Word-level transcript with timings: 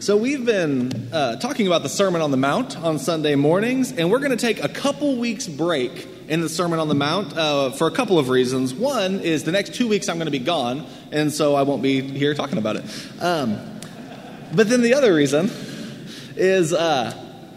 So, 0.00 0.16
we've 0.16 0.46
been 0.46 1.12
uh, 1.12 1.36
talking 1.40 1.66
about 1.66 1.82
the 1.82 1.88
Sermon 1.88 2.22
on 2.22 2.30
the 2.30 2.36
Mount 2.36 2.76
on 2.76 3.00
Sunday 3.00 3.34
mornings, 3.34 3.90
and 3.90 4.12
we're 4.12 4.20
going 4.20 4.30
to 4.30 4.36
take 4.36 4.62
a 4.62 4.68
couple 4.68 5.16
weeks' 5.16 5.48
break 5.48 6.06
in 6.28 6.40
the 6.40 6.48
Sermon 6.48 6.78
on 6.78 6.86
the 6.86 6.94
Mount 6.94 7.36
uh, 7.36 7.70
for 7.70 7.88
a 7.88 7.90
couple 7.90 8.16
of 8.16 8.28
reasons. 8.28 8.72
One 8.72 9.18
is 9.18 9.42
the 9.42 9.50
next 9.50 9.74
two 9.74 9.88
weeks 9.88 10.08
I'm 10.08 10.16
going 10.18 10.26
to 10.26 10.30
be 10.30 10.38
gone, 10.38 10.86
and 11.10 11.32
so 11.32 11.56
I 11.56 11.62
won't 11.62 11.82
be 11.82 12.00
here 12.00 12.32
talking 12.34 12.58
about 12.58 12.76
it. 12.76 12.84
Um, 13.18 13.58
but 14.54 14.68
then 14.68 14.82
the 14.82 14.94
other 14.94 15.12
reason 15.12 15.50
is 16.36 16.72
uh, 16.72 17.12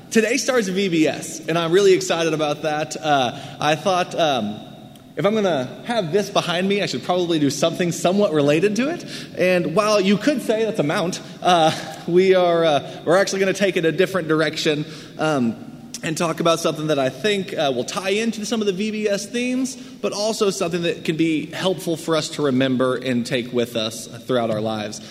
today 0.10 0.38
starts 0.38 0.68
VBS, 0.68 1.48
and 1.48 1.60
I'm 1.60 1.72
really 1.72 1.94
excited 1.94 2.34
about 2.34 2.64
that. 2.64 2.98
Uh, 2.98 3.40
I 3.60 3.76
thought. 3.76 4.16
Um, 4.16 4.68
if 5.14 5.26
I'm 5.26 5.34
going 5.34 5.44
to 5.44 5.84
have 5.86 6.14
this 6.14 6.30
behind 6.30 6.70
me, 6.70 6.82
I 6.82 6.86
should 6.86 7.04
probably 7.04 7.38
do 7.38 7.50
something 7.50 7.92
somewhat 7.92 8.32
related 8.32 8.78
to 8.78 8.90
it. 8.90 9.06
And 9.38 9.76
while 9.76 10.00
you 10.00 10.16
could 10.16 10.42
say 10.42 10.64
that's 10.64 10.80
a 10.80 10.84
mount, 10.84 11.20
uh, 11.42 11.91
we 12.08 12.36
are 12.36 12.64
uh, 12.64 13.02
we're 13.06 13.18
actually 13.18 13.40
going 13.40 13.54
to 13.54 13.60
take 13.60 13.78
it 13.78 13.86
a 13.86 13.92
different 13.92 14.28
direction 14.28 14.86
um, 15.18 15.92
and 16.04 16.18
talk 16.18 16.40
about 16.40 16.60
something 16.60 16.88
that 16.88 17.00
I 17.00 17.10
think 17.10 17.54
uh, 17.54 17.72
will 17.76 17.84
tie 17.84 18.10
into 18.10 18.46
some 18.46 18.62
of 18.62 18.68
the 18.68 18.92
VBS 18.92 19.28
themes, 19.28 19.76
but 19.76 20.14
also 20.14 20.50
something 20.50 20.82
that 20.84 21.06
can 21.06 21.18
be 21.18 21.48
helpful 21.48 21.96
for 21.96 22.16
us 22.16 22.30
to 22.30 22.44
remember 22.44 22.96
and 22.96 23.26
take 23.26 23.54
with 23.54 23.76
us 23.76 24.08
throughout 24.26 24.50
our 24.50 24.62
lives. 24.62 25.02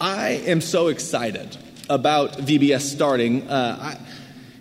I 0.00 0.30
am 0.46 0.60
so 0.60 0.88
excited 0.88 1.56
about 1.88 2.32
VBS 2.32 2.80
starting. 2.80 3.48
Uh, 3.48 3.78
I, 3.80 3.98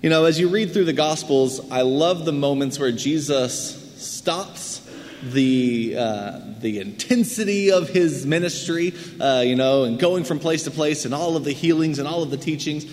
you 0.01 0.09
know, 0.09 0.25
as 0.25 0.39
you 0.39 0.49
read 0.49 0.73
through 0.73 0.85
the 0.85 0.93
Gospels, 0.93 1.71
I 1.71 1.81
love 1.81 2.25
the 2.25 2.33
moments 2.33 2.77
where 2.77 2.91
Jesus 2.91 3.79
stops 3.95 4.82
the, 5.31 5.95
uh, 5.97 6.39
the 6.59 6.79
intensity 6.79 7.71
of 7.71 7.89
his 7.89 8.25
ministry, 8.25 8.93
uh, 9.19 9.43
you 9.45 9.55
know, 9.55 9.83
and 9.83 9.99
going 9.99 10.23
from 10.23 10.39
place 10.39 10.63
to 10.63 10.71
place 10.71 11.05
and 11.05 11.13
all 11.13 11.35
of 11.35 11.43
the 11.43 11.53
healings 11.53 11.99
and 11.99 12.07
all 12.07 12.23
of 12.23 12.29
the 12.29 12.37
teachings 12.37 12.85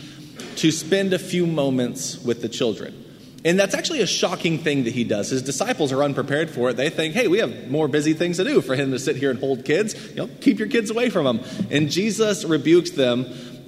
to 0.56 0.70
spend 0.70 1.12
a 1.12 1.18
few 1.18 1.46
moments 1.46 2.22
with 2.22 2.42
the 2.42 2.48
children. 2.48 3.06
And 3.42 3.58
that's 3.58 3.74
actually 3.74 4.02
a 4.02 4.06
shocking 4.06 4.58
thing 4.58 4.84
that 4.84 4.92
he 4.92 5.02
does. 5.02 5.30
His 5.30 5.42
disciples 5.42 5.92
are 5.92 6.02
unprepared 6.02 6.50
for 6.50 6.68
it. 6.68 6.76
They 6.76 6.90
think, 6.90 7.14
hey, 7.14 7.26
we 7.26 7.38
have 7.38 7.70
more 7.70 7.88
busy 7.88 8.12
things 8.12 8.36
to 8.36 8.44
do 8.44 8.60
for 8.60 8.74
him 8.74 8.90
to 8.90 8.98
sit 8.98 9.16
here 9.16 9.30
and 9.30 9.40
hold 9.40 9.64
kids. 9.64 9.94
You 10.10 10.16
know, 10.16 10.30
keep 10.42 10.58
your 10.58 10.68
kids 10.68 10.90
away 10.90 11.08
from 11.08 11.26
him. 11.26 11.66
And 11.70 11.90
Jesus 11.90 12.44
rebukes 12.44 12.90
them 12.90 13.24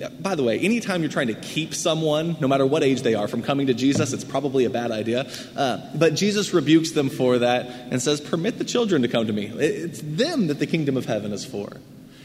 by 0.09 0.35
the 0.35 0.43
way, 0.43 0.59
anytime 0.59 1.03
you're 1.03 1.11
trying 1.11 1.29
to 1.29 1.35
keep 1.35 1.75
someone, 1.75 2.37
no 2.41 2.49
matter 2.49 2.67
what 2.67 2.83
age 2.83 3.03
they 3.03 3.15
are, 3.15 3.29
from 3.29 3.43
coming 3.43 3.67
to 3.69 3.75
Jesus, 3.75 4.13
it's 4.13 4.25
probably 4.25 4.65
a 4.65 4.71
bad 4.71 4.91
idea. 4.91 5.31
Uh, 5.57 5.79
but 5.95 6.15
Jesus 6.15 6.53
rebukes 6.53 6.93
them 6.93 7.09
for 7.09 7.39
that 7.39 7.67
and 7.91 8.01
says, 8.01 8.21
Permit 8.21 8.59
the 8.59 8.65
children 8.65 9.03
to 9.03 9.09
come 9.09 9.27
to 9.27 9.33
me. 9.33 9.47
It's 9.47 10.01
them 10.01 10.49
that 10.49 10.59
the 10.59 10.67
kingdom 10.67 10.97
of 10.97 11.05
heaven 11.05 11.33
is 11.33 11.45
for. 11.45 11.69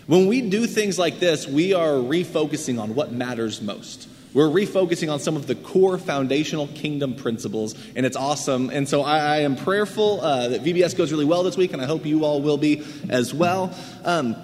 When 0.08 0.28
we 0.28 0.42
do 0.42 0.66
things 0.68 0.98
like 0.98 1.20
this, 1.20 1.48
we 1.48 1.74
are 1.74 1.90
refocusing 1.90 2.82
on 2.82 2.96
what 2.96 3.12
matters 3.12 3.62
most. 3.62 4.08
We're 4.34 4.50
refocusing 4.50 5.12
on 5.12 5.20
some 5.20 5.36
of 5.36 5.48
the 5.48 5.56
core 5.56 5.98
foundational 5.98 6.68
kingdom 6.68 7.16
principles, 7.16 7.76
and 7.96 8.06
it's 8.06 8.16
awesome. 8.16 8.70
And 8.70 8.88
so 8.88 9.02
I, 9.02 9.18
I 9.18 9.38
am 9.40 9.56
prayerful 9.56 10.22
uh, 10.22 10.50
that 10.50 10.64
VBS 10.64 10.96
goes 10.96 11.12
really 11.12 11.26
well 11.26 11.44
this 11.44 11.58
week, 11.58 11.74
and 11.74 11.82
I 11.82 11.86
hope 11.86 12.06
you 12.06 12.24
all 12.24 12.42
will 12.42 12.58
be 12.58 12.84
as 13.10 13.34
well. 13.34 13.76
Um, 14.06 14.36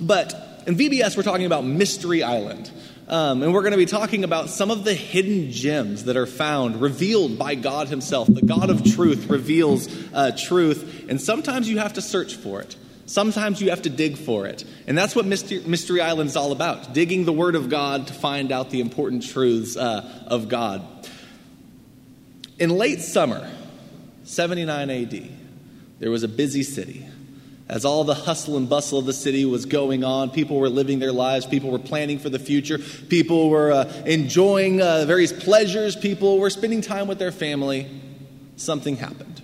but 0.00 0.49
in 0.66 0.76
VBS, 0.76 1.16
we're 1.16 1.22
talking 1.22 1.46
about 1.46 1.64
Mystery 1.64 2.22
Island. 2.22 2.70
Um, 3.08 3.42
and 3.42 3.52
we're 3.52 3.62
going 3.62 3.72
to 3.72 3.78
be 3.78 3.86
talking 3.86 4.22
about 4.22 4.50
some 4.50 4.70
of 4.70 4.84
the 4.84 4.94
hidden 4.94 5.50
gems 5.50 6.04
that 6.04 6.16
are 6.16 6.26
found, 6.26 6.80
revealed 6.80 7.38
by 7.38 7.56
God 7.56 7.88
Himself. 7.88 8.28
The 8.32 8.42
God 8.42 8.70
of 8.70 8.84
truth 8.84 9.28
reveals 9.28 9.88
uh, 10.12 10.30
truth, 10.36 11.06
and 11.08 11.20
sometimes 11.20 11.68
you 11.68 11.78
have 11.78 11.94
to 11.94 12.02
search 12.02 12.36
for 12.36 12.60
it. 12.60 12.76
Sometimes 13.06 13.60
you 13.60 13.70
have 13.70 13.82
to 13.82 13.90
dig 13.90 14.16
for 14.16 14.46
it. 14.46 14.64
And 14.86 14.96
that's 14.96 15.16
what 15.16 15.26
Mystery, 15.26 15.60
Mystery 15.66 16.00
Island 16.00 16.30
is 16.30 16.36
all 16.36 16.52
about 16.52 16.94
digging 16.94 17.24
the 17.24 17.32
Word 17.32 17.56
of 17.56 17.68
God 17.68 18.06
to 18.06 18.14
find 18.14 18.52
out 18.52 18.70
the 18.70 18.80
important 18.80 19.28
truths 19.28 19.76
uh, 19.76 20.24
of 20.28 20.48
God. 20.48 20.86
In 22.60 22.70
late 22.70 23.00
summer, 23.00 23.50
79 24.22 24.90
AD, 24.90 25.30
there 25.98 26.12
was 26.12 26.22
a 26.22 26.28
busy 26.28 26.62
city 26.62 27.08
as 27.70 27.84
all 27.84 28.02
the 28.02 28.14
hustle 28.14 28.56
and 28.56 28.68
bustle 28.68 28.98
of 28.98 29.06
the 29.06 29.12
city 29.12 29.44
was 29.44 29.64
going 29.64 30.02
on, 30.02 30.30
people 30.30 30.58
were 30.58 30.68
living 30.68 30.98
their 30.98 31.12
lives, 31.12 31.46
people 31.46 31.70
were 31.70 31.78
planning 31.78 32.18
for 32.18 32.28
the 32.28 32.40
future, 32.40 32.78
people 32.78 33.48
were 33.48 33.70
uh, 33.70 33.84
enjoying 34.06 34.82
uh, 34.82 35.04
various 35.06 35.32
pleasures, 35.32 35.94
people 35.94 36.40
were 36.40 36.50
spending 36.50 36.80
time 36.80 37.06
with 37.06 37.20
their 37.20 37.30
family. 37.30 37.88
Something 38.56 38.96
happened 38.96 39.40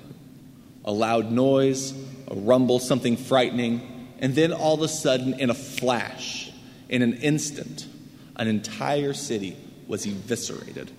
a 0.84 0.92
loud 0.92 1.30
noise, 1.30 1.92
a 2.28 2.34
rumble, 2.34 2.80
something 2.80 3.16
frightening, 3.16 4.08
and 4.18 4.34
then 4.34 4.52
all 4.52 4.74
of 4.74 4.82
a 4.82 4.88
sudden, 4.88 5.34
in 5.34 5.50
a 5.50 5.54
flash, 5.54 6.50
in 6.88 7.02
an 7.02 7.14
instant, 7.14 7.86
an 8.34 8.48
entire 8.48 9.14
city 9.14 9.56
was 9.86 10.04
eviscerated. 10.04 10.90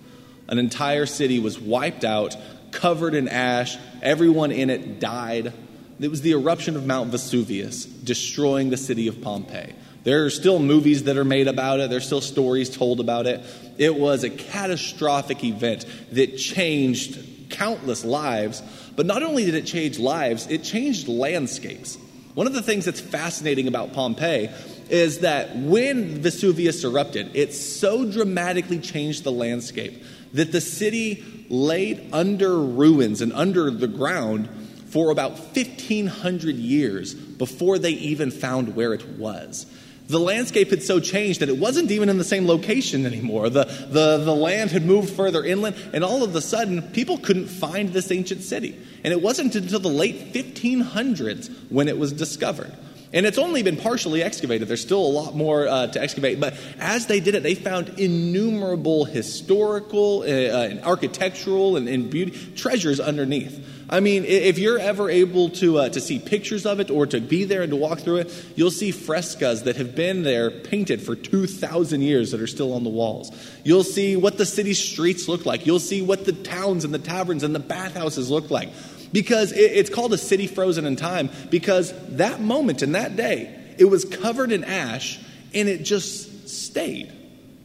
An 0.48 0.58
entire 0.58 1.04
city 1.04 1.38
was 1.38 1.58
wiped 1.58 2.04
out, 2.04 2.36
covered 2.70 3.14
in 3.14 3.28
ash. 3.28 3.76
Everyone 4.02 4.50
in 4.50 4.70
it 4.70 4.98
died 4.98 5.52
it 6.00 6.10
was 6.10 6.20
the 6.20 6.32
eruption 6.32 6.76
of 6.76 6.86
Mount 6.86 7.10
Vesuvius 7.10 7.84
destroying 7.84 8.70
the 8.70 8.76
city 8.76 9.08
of 9.08 9.20
Pompeii. 9.20 9.74
There 10.04 10.24
are 10.24 10.30
still 10.30 10.58
movies 10.58 11.04
that 11.04 11.16
are 11.16 11.24
made 11.24 11.48
about 11.48 11.80
it, 11.80 11.90
there's 11.90 12.06
still 12.06 12.20
stories 12.20 12.70
told 12.70 13.00
about 13.00 13.26
it. 13.26 13.42
It 13.78 13.94
was 13.94 14.24
a 14.24 14.30
catastrophic 14.30 15.44
event 15.44 15.84
that 16.12 16.36
changed 16.36 17.50
countless 17.50 18.04
lives, 18.04 18.62
but 18.96 19.06
not 19.06 19.22
only 19.22 19.44
did 19.44 19.54
it 19.54 19.66
change 19.66 19.98
lives, 19.98 20.46
it 20.46 20.62
changed 20.62 21.08
landscapes. 21.08 21.98
One 22.34 22.46
of 22.46 22.52
the 22.52 22.62
things 22.62 22.84
that's 22.84 23.00
fascinating 23.00 23.66
about 23.66 23.92
Pompeii 23.92 24.50
is 24.88 25.20
that 25.20 25.56
when 25.56 26.22
Vesuvius 26.22 26.84
erupted, 26.84 27.34
it 27.34 27.52
so 27.52 28.08
dramatically 28.10 28.78
changed 28.78 29.24
the 29.24 29.32
landscape 29.32 30.02
that 30.34 30.52
the 30.52 30.60
city 30.60 31.46
laid 31.48 32.10
under 32.12 32.58
ruins 32.58 33.20
and 33.20 33.32
under 33.32 33.70
the 33.70 33.88
ground 33.88 34.48
for 34.90 35.10
about 35.10 35.32
1,500 35.32 36.56
years 36.56 37.14
before 37.14 37.78
they 37.78 37.90
even 37.90 38.30
found 38.30 38.74
where 38.74 38.94
it 38.94 39.06
was. 39.18 39.66
The 40.08 40.18
landscape 40.18 40.70
had 40.70 40.82
so 40.82 41.00
changed 41.00 41.40
that 41.40 41.50
it 41.50 41.58
wasn't 41.58 41.90
even 41.90 42.08
in 42.08 42.16
the 42.16 42.24
same 42.24 42.46
location 42.46 43.04
anymore. 43.04 43.50
The, 43.50 43.64
the, 43.64 44.16
the 44.16 44.34
land 44.34 44.70
had 44.70 44.86
moved 44.86 45.10
further 45.10 45.44
inland, 45.44 45.76
and 45.92 46.02
all 46.02 46.22
of 46.24 46.34
a 46.34 46.40
sudden, 46.40 46.80
people 46.80 47.18
couldn't 47.18 47.48
find 47.48 47.92
this 47.92 48.10
ancient 48.10 48.42
city. 48.42 48.80
And 49.04 49.12
it 49.12 49.20
wasn't 49.20 49.54
until 49.54 49.80
the 49.80 49.90
late 49.90 50.32
1500s 50.32 51.70
when 51.70 51.88
it 51.88 51.98
was 51.98 52.14
discovered. 52.14 52.72
And 53.12 53.26
it's 53.26 53.38
only 53.38 53.62
been 53.62 53.76
partially 53.76 54.22
excavated. 54.22 54.68
There's 54.68 54.80
still 54.80 55.04
a 55.04 55.12
lot 55.12 55.34
more 55.34 55.68
uh, 55.68 55.86
to 55.88 56.02
excavate. 56.02 56.40
But 56.40 56.54
as 56.78 57.06
they 57.06 57.20
did 57.20 57.34
it, 57.34 57.42
they 57.42 57.54
found 57.54 57.98
innumerable 57.98 59.04
historical, 59.04 60.22
uh, 60.22 60.24
and 60.26 60.80
architectural, 60.84 61.76
and, 61.76 61.86
and 61.86 62.08
beauty 62.08 62.32
treasures 62.54 62.98
underneath. 62.98 63.76
I 63.90 64.00
mean, 64.00 64.24
if 64.26 64.58
you're 64.58 64.78
ever 64.78 65.08
able 65.08 65.48
to, 65.50 65.78
uh, 65.78 65.88
to 65.88 66.00
see 66.00 66.18
pictures 66.18 66.66
of 66.66 66.78
it 66.78 66.90
or 66.90 67.06
to 67.06 67.20
be 67.20 67.44
there 67.44 67.62
and 67.62 67.70
to 67.70 67.76
walk 67.76 68.00
through 68.00 68.18
it, 68.18 68.44
you'll 68.54 68.70
see 68.70 68.90
frescoes 68.90 69.62
that 69.62 69.76
have 69.76 69.94
been 69.94 70.24
there 70.24 70.50
painted 70.50 71.00
for 71.00 71.16
2,000 71.16 72.02
years 72.02 72.32
that 72.32 72.40
are 72.40 72.46
still 72.46 72.74
on 72.74 72.84
the 72.84 72.90
walls. 72.90 73.30
You'll 73.64 73.84
see 73.84 74.14
what 74.14 74.36
the 74.36 74.44
city 74.44 74.74
streets 74.74 75.26
look 75.26 75.46
like. 75.46 75.64
You'll 75.64 75.80
see 75.80 76.02
what 76.02 76.26
the 76.26 76.32
towns 76.32 76.84
and 76.84 76.92
the 76.92 76.98
taverns 76.98 77.42
and 77.42 77.54
the 77.54 77.60
bathhouses 77.60 78.30
look 78.30 78.50
like. 78.50 78.68
Because 79.10 79.52
it's 79.52 79.88
called 79.88 80.12
a 80.12 80.18
city 80.18 80.46
frozen 80.46 80.84
in 80.84 80.96
time, 80.96 81.30
because 81.48 81.94
that 82.16 82.42
moment 82.42 82.82
in 82.82 82.92
that 82.92 83.16
day, 83.16 83.54
it 83.78 83.86
was 83.86 84.04
covered 84.04 84.52
in 84.52 84.64
ash 84.64 85.18
and 85.54 85.66
it 85.66 85.82
just 85.82 86.50
stayed 86.50 87.10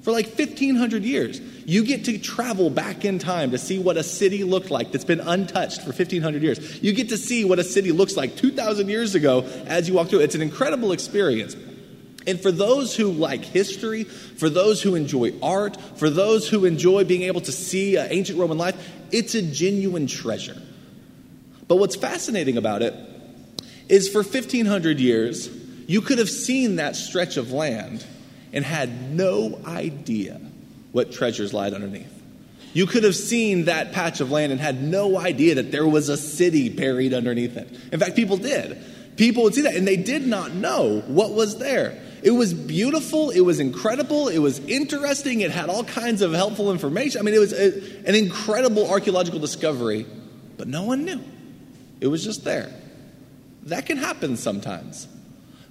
for 0.03 0.11
like 0.11 0.27
1,500 0.27 1.03
years. 1.03 1.41
You 1.65 1.85
get 1.85 2.05
to 2.05 2.17
travel 2.17 2.69
back 2.69 3.05
in 3.05 3.19
time 3.19 3.51
to 3.51 3.57
see 3.57 3.79
what 3.79 3.97
a 3.97 4.03
city 4.03 4.43
looked 4.43 4.69
like 4.69 4.91
that's 4.91 5.05
been 5.05 5.21
untouched 5.21 5.81
for 5.81 5.87
1,500 5.87 6.41
years. 6.41 6.83
You 6.83 6.93
get 6.93 7.09
to 7.09 7.17
see 7.17 7.45
what 7.45 7.59
a 7.59 7.63
city 7.63 7.91
looks 7.91 8.17
like 8.17 8.35
2,000 8.35 8.89
years 8.89 9.15
ago 9.15 9.43
as 9.65 9.87
you 9.87 9.95
walk 9.95 10.09
through. 10.09 10.19
It's 10.19 10.35
an 10.35 10.41
incredible 10.41 10.91
experience. 10.91 11.55
And 12.25 12.39
for 12.39 12.51
those 12.51 12.95
who 12.95 13.11
like 13.11 13.43
history, 13.43 14.03
for 14.03 14.49
those 14.49 14.81
who 14.81 14.95
enjoy 14.95 15.33
art, 15.41 15.77
for 15.97 16.09
those 16.09 16.47
who 16.47 16.65
enjoy 16.65 17.03
being 17.03 17.23
able 17.23 17.41
to 17.41 17.51
see 17.51 17.97
uh, 17.97 18.07
ancient 18.09 18.39
Roman 18.39 18.57
life, 18.57 18.75
it's 19.11 19.35
a 19.35 19.41
genuine 19.41 20.07
treasure. 20.07 20.61
But 21.67 21.77
what's 21.77 21.95
fascinating 21.95 22.57
about 22.57 22.81
it 22.81 22.93
is 23.89 24.09
for 24.09 24.23
1,500 24.23 24.99
years, 24.99 25.49
you 25.87 26.01
could 26.01 26.17
have 26.17 26.29
seen 26.29 26.77
that 26.77 26.95
stretch 26.95 27.37
of 27.37 27.51
land 27.51 28.05
and 28.53 28.63
had 28.63 29.11
no 29.11 29.59
idea 29.65 30.39
what 30.93 31.11
treasures 31.11 31.53
lied 31.53 31.73
underneath. 31.73 32.21
You 32.73 32.87
could 32.87 33.03
have 33.03 33.15
seen 33.15 33.65
that 33.65 33.91
patch 33.91 34.21
of 34.21 34.31
land 34.31 34.51
and 34.51 34.61
had 34.61 34.81
no 34.81 35.19
idea 35.19 35.55
that 35.55 35.71
there 35.71 35.87
was 35.87 36.09
a 36.09 36.17
city 36.17 36.69
buried 36.69 37.13
underneath 37.13 37.57
it. 37.57 37.67
In 37.91 37.99
fact, 37.99 38.15
people 38.15 38.37
did. 38.37 38.81
People 39.15 39.43
would 39.43 39.53
see 39.53 39.61
that, 39.61 39.75
and 39.75 39.87
they 39.87 39.97
did 39.97 40.25
not 40.25 40.53
know 40.53 41.01
what 41.07 41.33
was 41.33 41.59
there. 41.59 42.01
It 42.23 42.31
was 42.31 42.53
beautiful, 42.53 43.31
it 43.31 43.41
was 43.41 43.59
incredible, 43.59 44.29
it 44.29 44.39
was 44.39 44.59
interesting, 44.59 45.41
it 45.41 45.51
had 45.51 45.69
all 45.69 45.83
kinds 45.83 46.21
of 46.21 46.31
helpful 46.31 46.71
information. 46.71 47.19
I 47.19 47.23
mean, 47.23 47.35
it 47.35 47.39
was 47.39 47.53
a, 47.53 48.07
an 48.07 48.15
incredible 48.15 48.89
archaeological 48.89 49.39
discovery, 49.39 50.05
but 50.57 50.67
no 50.67 50.83
one 50.83 51.03
knew. 51.03 51.21
It 51.99 52.07
was 52.07 52.23
just 52.23 52.43
there. 52.43 52.71
That 53.63 53.85
can 53.85 53.97
happen 53.97 54.37
sometimes. 54.37 55.07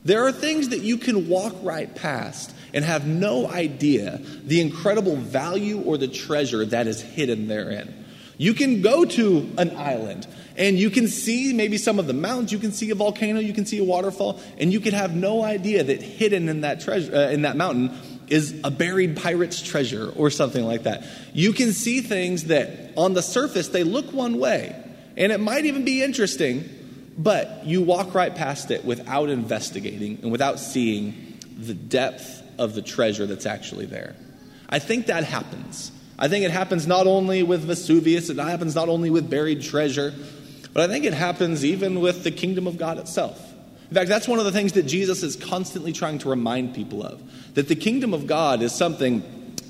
There 0.05 0.27
are 0.27 0.33
things 0.33 0.69
that 0.69 0.81
you 0.81 0.99
can 0.99 1.29
walk 1.29 1.55
right 1.63 1.93
past 1.95 2.55
and 2.75 2.85
have 2.85 3.07
no 3.07 3.49
idea 3.49 4.21
the 4.45 4.61
incredible 4.61 5.17
value 5.17 5.81
or 5.81 5.99
the 5.99 6.09
treasure 6.09 6.65
that 6.67 6.87
is 6.87 7.01
hidden 7.01 7.49
therein. 7.49 8.03
You 8.39 8.55
can 8.55 8.83
go 8.83 9.05
to 9.05 9.51
an 9.59 9.77
island 9.77 10.27
and 10.57 10.79
you 10.79 10.91
can 10.91 11.09
see 11.09 11.53
maybe 11.53 11.79
some 11.79 11.99
of 11.99 12.07
the 12.07 12.13
mountains, 12.13 12.53
you 12.53 12.59
can 12.59 12.73
see 12.73 12.91
a 12.91 12.95
volcano, 12.95 13.41
you 13.41 13.53
can 13.53 13.67
see 13.67 13.79
a 13.79 13.85
waterfall, 13.85 14.41
and 14.59 14.73
you 14.73 14.81
could 14.81 14.93
have 14.93 15.15
no 15.15 15.43
idea 15.43 15.83
that 15.85 16.03
hidden 16.03 16.49
in 16.49 16.63
that 16.63 16.81
treasure 16.81 17.15
uh, 17.15 17.31
in 17.31 17.43
that 17.43 17.57
mountain 17.57 17.97
is 18.29 18.61
a 18.65 18.71
buried 18.71 19.17
pirate's 19.17 19.61
treasure 19.61 20.11
or 20.17 20.31
something 20.31 20.65
like 20.65 20.85
that. 20.85 21.05
You 21.33 21.53
can 21.53 21.73
see 21.73 22.01
things 22.01 22.45
that 22.45 22.93
on 22.97 23.15
the 23.15 23.23
surface 23.23 23.69
they 23.69 23.85
look 23.85 24.13
one 24.13 24.39
way, 24.39 24.75
and 25.17 25.33
it 25.33 25.39
might 25.39 25.65
even 25.65 25.85
be 25.85 26.03
interesting, 26.03 26.69
but 27.17 27.65
you 27.65 27.83
walk 27.83 28.15
right 28.15 28.35
past 28.35 28.71
it 28.71 28.85
without 28.85 29.29
investigating 29.29 30.19
and 30.23 30.33
without 30.33 30.59
seeing 30.59 31.39
the 31.57 31.75
depth 31.75 32.42
of 32.63 32.75
the 32.75 32.83
treasure 32.83 33.27
that's 33.27 33.45
actually 33.47 33.87
there. 33.87 34.15
I 34.69 34.79
think 34.79 35.07
that 35.07 35.25
happens. 35.25 35.93
I 36.19 36.29
think 36.29 36.45
it 36.45 36.51
happens 36.51 36.87
not 36.87 37.07
only 37.07 37.43
with 37.43 37.65
Vesuvius, 37.65 38.31
it 38.31 38.39
happens 38.39 38.75
not 38.75 38.89
only 38.89 39.11
with 39.11 39.29
buried 39.29 39.63
treasure, 39.63 40.15
but 40.73 40.89
I 40.89 40.93
think 40.93 41.05
it 41.05 41.13
happens 41.13 41.65
even 41.65 42.01
with 42.01 42.23
the 42.23 42.31
kingdom 42.31 42.67
of 42.67 42.79
God 42.79 42.99
itself. 42.99 43.53
In 43.91 43.95
fact, 43.95 44.09
that's 44.09 44.29
one 44.29 44.39
of 44.39 44.45
the 44.45 44.53
things 44.53 44.73
that 44.75 44.85
Jesus 44.85 45.23
is 45.23 45.37
constantly 45.37 45.93
trying 45.93 46.19
to 46.19 46.31
remind 46.31 46.75
people 46.75 47.03
of 47.03 47.21
that 47.55 47.69
the 47.69 47.77
kingdom 47.77 48.15
of 48.15 48.27
God 48.27 48.63
is 48.63 48.73
something 48.73 49.23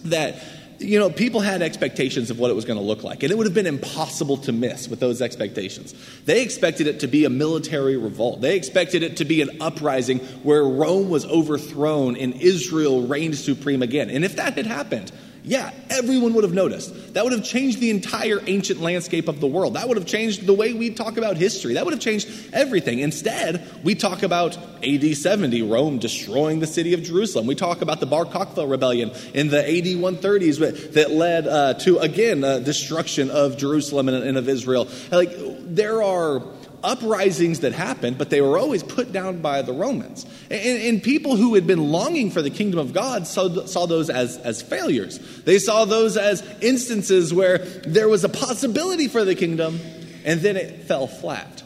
that 0.04 0.36
you 0.82 0.98
know, 0.98 1.10
people 1.10 1.40
had 1.40 1.62
expectations 1.62 2.30
of 2.30 2.38
what 2.38 2.50
it 2.50 2.54
was 2.54 2.64
going 2.64 2.78
to 2.78 2.84
look 2.84 3.02
like, 3.02 3.22
and 3.22 3.32
it 3.32 3.36
would 3.36 3.46
have 3.46 3.54
been 3.54 3.66
impossible 3.66 4.36
to 4.38 4.52
miss 4.52 4.88
with 4.88 5.00
those 5.00 5.22
expectations. 5.22 5.94
They 6.24 6.42
expected 6.42 6.86
it 6.86 7.00
to 7.00 7.06
be 7.06 7.24
a 7.24 7.30
military 7.30 7.96
revolt. 7.96 8.40
They 8.40 8.56
expected 8.56 9.02
it 9.02 9.16
to 9.18 9.24
be 9.24 9.42
an 9.42 9.60
uprising 9.60 10.18
where 10.42 10.64
Rome 10.64 11.08
was 11.08 11.24
overthrown 11.26 12.16
and 12.16 12.34
Israel 12.34 13.06
reigned 13.06 13.36
supreme 13.36 13.82
again. 13.82 14.10
And 14.10 14.24
if 14.24 14.36
that 14.36 14.54
had 14.54 14.66
happened, 14.66 15.12
yeah, 15.44 15.72
everyone 15.90 16.34
would 16.34 16.44
have 16.44 16.54
noticed. 16.54 17.14
That 17.14 17.24
would 17.24 17.32
have 17.32 17.42
changed 17.42 17.80
the 17.80 17.90
entire 17.90 18.40
ancient 18.46 18.80
landscape 18.80 19.26
of 19.26 19.40
the 19.40 19.48
world. 19.48 19.74
That 19.74 19.88
would 19.88 19.96
have 19.96 20.06
changed 20.06 20.46
the 20.46 20.52
way 20.52 20.72
we 20.72 20.90
talk 20.90 21.16
about 21.16 21.36
history. 21.36 21.74
That 21.74 21.84
would 21.84 21.94
have 21.94 22.00
changed 22.00 22.28
everything. 22.52 23.00
Instead, 23.00 23.68
we 23.82 23.96
talk 23.96 24.22
about 24.22 24.56
AD 24.84 25.16
70, 25.16 25.62
Rome 25.62 25.98
destroying 25.98 26.60
the 26.60 26.66
city 26.66 26.94
of 26.94 27.02
Jerusalem. 27.02 27.46
We 27.46 27.56
talk 27.56 27.82
about 27.82 27.98
the 27.98 28.06
Bar 28.06 28.26
Kokhba 28.26 28.70
rebellion 28.70 29.10
in 29.34 29.48
the 29.48 29.58
AD 29.58 29.84
130s 29.84 30.92
that 30.92 31.10
led 31.10 31.48
uh, 31.48 31.74
to, 31.74 31.98
again, 31.98 32.44
uh, 32.44 32.60
destruction 32.60 33.28
of 33.30 33.56
Jerusalem 33.56 34.08
and, 34.08 34.22
and 34.22 34.38
of 34.38 34.48
Israel. 34.48 34.86
Like, 35.10 35.30
there 35.60 36.04
are 36.04 36.42
uprisings 36.84 37.60
that 37.60 37.72
happened, 37.72 38.18
but 38.18 38.30
they 38.30 38.40
were 38.40 38.58
always 38.58 38.82
put 38.82 39.12
down 39.12 39.40
by 39.40 39.62
the 39.62 39.72
Romans. 39.72 40.26
And, 40.50 40.82
and 40.82 41.02
people 41.02 41.36
who 41.36 41.54
had 41.54 41.66
been 41.66 41.90
longing 41.90 42.30
for 42.30 42.42
the 42.42 42.50
kingdom 42.50 42.78
of 42.78 42.92
God 42.92 43.26
saw, 43.26 43.66
saw 43.66 43.86
those 43.86 44.10
as, 44.10 44.36
as 44.38 44.62
failures. 44.62 45.18
They 45.44 45.58
saw 45.58 45.84
those 45.84 46.16
as 46.16 46.42
instances 46.60 47.32
where 47.32 47.58
there 47.58 48.08
was 48.08 48.24
a 48.24 48.28
possibility 48.28 49.08
for 49.08 49.24
the 49.24 49.34
kingdom, 49.34 49.80
and 50.24 50.40
then 50.40 50.56
it 50.56 50.84
fell 50.84 51.06
flat. 51.06 51.62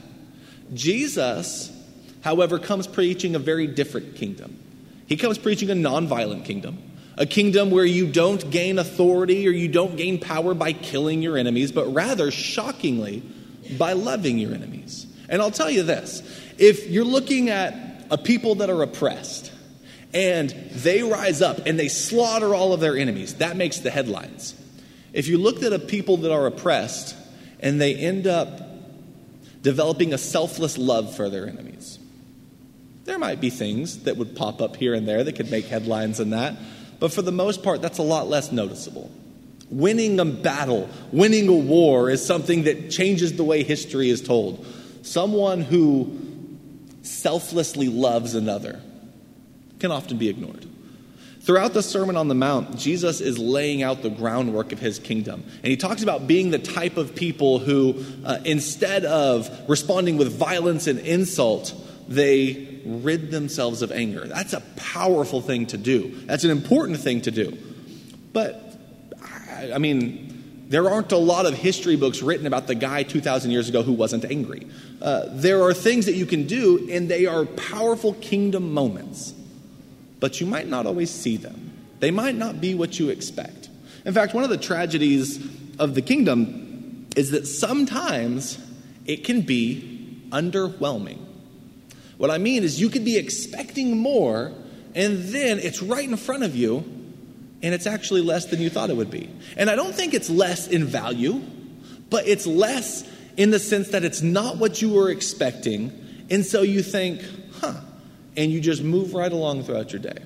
Jesus, 0.74 1.70
however, 2.22 2.58
comes 2.58 2.86
preaching 2.86 3.34
a 3.34 3.38
very 3.38 3.66
different 3.66 4.16
kingdom. 4.16 4.58
He 5.06 5.16
comes 5.16 5.38
preaching 5.38 5.70
a 5.70 5.74
nonviolent 5.74 6.44
kingdom. 6.44 6.82
A 7.18 7.24
kingdom 7.24 7.70
where 7.70 7.84
you 7.84 8.06
don't 8.12 8.50
gain 8.50 8.78
authority 8.78 9.48
or 9.48 9.50
you 9.50 9.68
don't 9.68 9.96
gain 9.96 10.18
power 10.18 10.52
by 10.52 10.74
killing 10.74 11.22
your 11.22 11.38
enemies, 11.38 11.72
but 11.72 11.86
rather, 11.94 12.30
shockingly, 12.30 13.22
by 13.78 13.92
loving 13.92 14.38
your 14.38 14.54
enemies. 14.54 15.06
And 15.28 15.42
I'll 15.42 15.50
tell 15.50 15.70
you 15.70 15.82
this 15.82 16.22
if 16.58 16.88
you're 16.88 17.04
looking 17.04 17.50
at 17.50 17.74
a 18.10 18.18
people 18.18 18.56
that 18.56 18.70
are 18.70 18.82
oppressed 18.82 19.52
and 20.14 20.50
they 20.50 21.02
rise 21.02 21.42
up 21.42 21.66
and 21.66 21.78
they 21.78 21.88
slaughter 21.88 22.54
all 22.54 22.72
of 22.72 22.80
their 22.80 22.96
enemies, 22.96 23.34
that 23.36 23.56
makes 23.56 23.80
the 23.80 23.90
headlines. 23.90 24.54
If 25.12 25.28
you 25.28 25.38
looked 25.38 25.62
at 25.62 25.72
a 25.72 25.78
people 25.78 26.18
that 26.18 26.32
are 26.32 26.46
oppressed 26.46 27.16
and 27.60 27.80
they 27.80 27.94
end 27.94 28.26
up 28.26 28.60
developing 29.62 30.12
a 30.12 30.18
selfless 30.18 30.78
love 30.78 31.16
for 31.16 31.28
their 31.28 31.48
enemies, 31.48 31.98
there 33.04 33.18
might 33.18 33.40
be 33.40 33.50
things 33.50 34.04
that 34.04 34.16
would 34.16 34.36
pop 34.36 34.60
up 34.60 34.76
here 34.76 34.94
and 34.94 35.06
there 35.06 35.24
that 35.24 35.36
could 35.36 35.50
make 35.50 35.66
headlines 35.66 36.20
in 36.20 36.30
that, 36.30 36.56
but 36.98 37.12
for 37.12 37.22
the 37.22 37.32
most 37.32 37.62
part, 37.62 37.82
that's 37.82 37.98
a 37.98 38.02
lot 38.02 38.28
less 38.28 38.52
noticeable. 38.52 39.10
Winning 39.70 40.20
a 40.20 40.24
battle, 40.24 40.88
winning 41.12 41.48
a 41.48 41.52
war 41.52 42.08
is 42.08 42.24
something 42.24 42.64
that 42.64 42.90
changes 42.90 43.34
the 43.36 43.44
way 43.44 43.64
history 43.64 44.10
is 44.10 44.20
told. 44.20 44.64
Someone 45.02 45.60
who 45.62 46.18
selflessly 47.02 47.88
loves 47.88 48.34
another 48.34 48.80
can 49.78 49.90
often 49.90 50.18
be 50.18 50.28
ignored. 50.28 50.66
Throughout 51.40 51.74
the 51.74 51.82
Sermon 51.82 52.16
on 52.16 52.26
the 52.26 52.34
Mount, 52.34 52.76
Jesus 52.76 53.20
is 53.20 53.38
laying 53.38 53.84
out 53.84 54.02
the 54.02 54.10
groundwork 54.10 54.72
of 54.72 54.80
his 54.80 54.98
kingdom. 54.98 55.44
And 55.62 55.66
he 55.66 55.76
talks 55.76 56.02
about 56.02 56.26
being 56.26 56.50
the 56.50 56.58
type 56.58 56.96
of 56.96 57.14
people 57.14 57.60
who, 57.60 58.04
uh, 58.24 58.38
instead 58.44 59.04
of 59.04 59.48
responding 59.68 60.16
with 60.16 60.36
violence 60.36 60.88
and 60.88 60.98
insult, 60.98 61.72
they 62.08 62.80
rid 62.84 63.30
themselves 63.30 63.82
of 63.82 63.92
anger. 63.92 64.26
That's 64.26 64.54
a 64.54 64.60
powerful 64.74 65.40
thing 65.40 65.66
to 65.66 65.76
do, 65.76 66.16
that's 66.26 66.42
an 66.42 66.50
important 66.50 66.98
thing 66.98 67.20
to 67.22 67.30
do. 67.30 67.56
But 68.32 68.65
I 69.74 69.78
mean, 69.78 70.64
there 70.68 70.90
aren't 70.90 71.12
a 71.12 71.16
lot 71.16 71.46
of 71.46 71.54
history 71.54 71.96
books 71.96 72.22
written 72.22 72.46
about 72.46 72.66
the 72.66 72.74
guy 72.74 73.02
2,000 73.04 73.50
years 73.50 73.68
ago 73.68 73.82
who 73.82 73.92
wasn't 73.92 74.24
angry. 74.24 74.66
Uh, 75.00 75.26
there 75.30 75.62
are 75.62 75.72
things 75.72 76.06
that 76.06 76.14
you 76.14 76.26
can 76.26 76.46
do, 76.46 76.88
and 76.90 77.08
they 77.08 77.26
are 77.26 77.44
powerful 77.44 78.14
kingdom 78.14 78.72
moments, 78.72 79.32
but 80.18 80.40
you 80.40 80.46
might 80.46 80.66
not 80.66 80.86
always 80.86 81.10
see 81.10 81.36
them. 81.36 81.72
They 82.00 82.10
might 82.10 82.34
not 82.34 82.60
be 82.60 82.74
what 82.74 82.98
you 82.98 83.10
expect. 83.10 83.68
In 84.04 84.12
fact, 84.12 84.34
one 84.34 84.44
of 84.44 84.50
the 84.50 84.58
tragedies 84.58 85.38
of 85.78 85.94
the 85.94 86.02
kingdom 86.02 87.06
is 87.16 87.30
that 87.30 87.46
sometimes 87.46 88.58
it 89.06 89.24
can 89.24 89.42
be 89.42 90.20
underwhelming. 90.30 91.18
What 92.16 92.30
I 92.30 92.38
mean 92.38 92.64
is, 92.64 92.80
you 92.80 92.88
could 92.88 93.04
be 93.04 93.16
expecting 93.16 93.98
more, 93.98 94.52
and 94.94 95.18
then 95.24 95.58
it's 95.58 95.82
right 95.82 96.08
in 96.08 96.16
front 96.16 96.42
of 96.42 96.56
you, 96.56 96.95
and 97.66 97.74
it's 97.74 97.88
actually 97.88 98.20
less 98.20 98.44
than 98.44 98.60
you 98.60 98.70
thought 98.70 98.90
it 98.90 98.96
would 98.96 99.10
be. 99.10 99.28
And 99.56 99.68
I 99.68 99.74
don't 99.74 99.92
think 99.92 100.14
it's 100.14 100.30
less 100.30 100.68
in 100.68 100.84
value, 100.84 101.42
but 102.10 102.28
it's 102.28 102.46
less 102.46 103.02
in 103.36 103.50
the 103.50 103.58
sense 103.58 103.88
that 103.88 104.04
it's 104.04 104.22
not 104.22 104.58
what 104.58 104.80
you 104.80 104.90
were 104.90 105.10
expecting. 105.10 105.90
And 106.30 106.46
so 106.46 106.62
you 106.62 106.80
think, 106.80 107.24
huh, 107.60 107.74
and 108.36 108.52
you 108.52 108.60
just 108.60 108.84
move 108.84 109.14
right 109.14 109.32
along 109.32 109.64
throughout 109.64 109.92
your 109.92 110.00
day. 110.00 110.16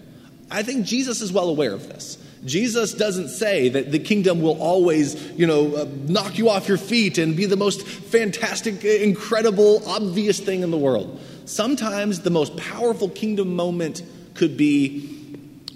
I 0.50 0.62
think 0.62 0.84
Jesus 0.84 1.22
is 1.22 1.32
well 1.32 1.48
aware 1.48 1.72
of 1.72 1.88
this. 1.88 2.18
Jesus 2.44 2.92
doesn't 2.92 3.28
say 3.28 3.70
that 3.70 3.90
the 3.90 3.98
kingdom 3.98 4.42
will 4.42 4.60
always, 4.60 5.14
you 5.32 5.46
know, 5.46 5.74
uh, 5.76 5.86
knock 6.08 6.36
you 6.36 6.50
off 6.50 6.68
your 6.68 6.76
feet 6.76 7.16
and 7.16 7.38
be 7.38 7.46
the 7.46 7.56
most 7.56 7.86
fantastic, 7.86 8.84
incredible, 8.84 9.82
obvious 9.88 10.40
thing 10.40 10.62
in 10.62 10.70
the 10.70 10.76
world. 10.76 11.18
Sometimes 11.46 12.20
the 12.20 12.28
most 12.28 12.54
powerful 12.58 13.08
kingdom 13.08 13.56
moment 13.56 14.02
could 14.34 14.58
be 14.58 15.19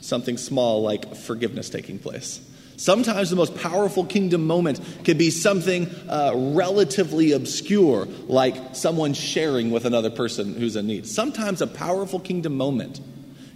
something 0.05 0.37
small 0.37 0.83
like 0.83 1.15
forgiveness 1.15 1.71
taking 1.71 1.99
place. 1.99 2.41
Sometimes 2.77 3.31
the 3.31 3.37
most 3.37 3.55
powerful 3.57 4.05
kingdom 4.05 4.47
moment 4.47 4.81
could 5.05 5.17
be 5.17 5.31
something 5.31 5.89
uh, 6.09 6.33
relatively 6.35 7.33
obscure, 7.33 8.07
like 8.27 8.75
someone 8.75 9.15
sharing 9.15 9.71
with 9.71 9.85
another 9.85 10.11
person 10.11 10.55
who's 10.55 10.75
in 10.75 10.87
need. 10.89 11.07
Sometimes 11.07 11.63
a 11.63 11.69
powerful 11.69 12.19
kingdom 12.19 12.57
moment 12.57 13.01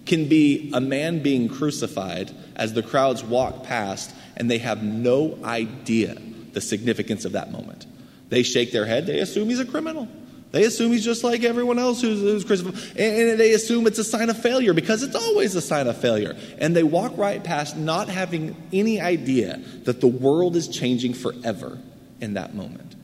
can 0.07 0.29
be 0.29 0.71
a 0.73 0.81
man 0.81 1.23
being 1.23 1.49
crucified 1.49 2.31
as 2.57 2.73
the 2.73 2.83
crowds 2.83 3.23
walk 3.25 3.65
past 3.65 4.15
and 4.37 4.51
they 4.51 4.59
have 4.59 4.83
no 4.83 5.39
idea 5.45 6.17
the 6.53 6.61
significance 6.61 7.25
of 7.25 7.33
that 7.33 7.51
moment. 7.51 7.87
They 8.29 8.43
shake 8.43 8.73
their 8.73 8.87
head, 8.87 9.07
they 9.07 9.19
assume 9.19 9.49
he's 9.49 9.61
a 9.61 9.67
criminal. 9.67 10.09
They 10.51 10.65
assume 10.65 10.93
he's 10.93 11.05
just 11.05 11.25
like 11.25 11.45
everyone 11.45 11.79
else 11.79 12.01
who's, 12.01 12.21
who's 12.21 12.45
crucified. 12.45 12.75
And, 12.97 13.31
and 13.31 13.41
they 13.41 13.53
assume 13.53 13.87
it's 13.87 13.99
a 13.99 14.05
sign 14.05 14.31
of 14.31 14.41
failure 14.41 14.73
because 14.73 15.03
it's 15.03 15.15
always 15.15 15.55
a 15.55 15.61
sign 15.61 15.87
of 15.87 15.99
failure. 15.99 16.37
And 16.59 16.75
they 16.75 16.83
walk 16.83 17.17
right 17.19 17.43
past 17.43 17.77
not 17.77 18.09
having 18.09 18.57
any 18.73 19.01
idea 19.01 19.63
that 19.85 20.01
the 20.01 20.07
world 20.07 20.57
is 20.57 20.69
changing 20.69 21.15
forever 21.15 21.79
in 22.21 22.35
that 22.35 22.55
moment. 22.55 22.95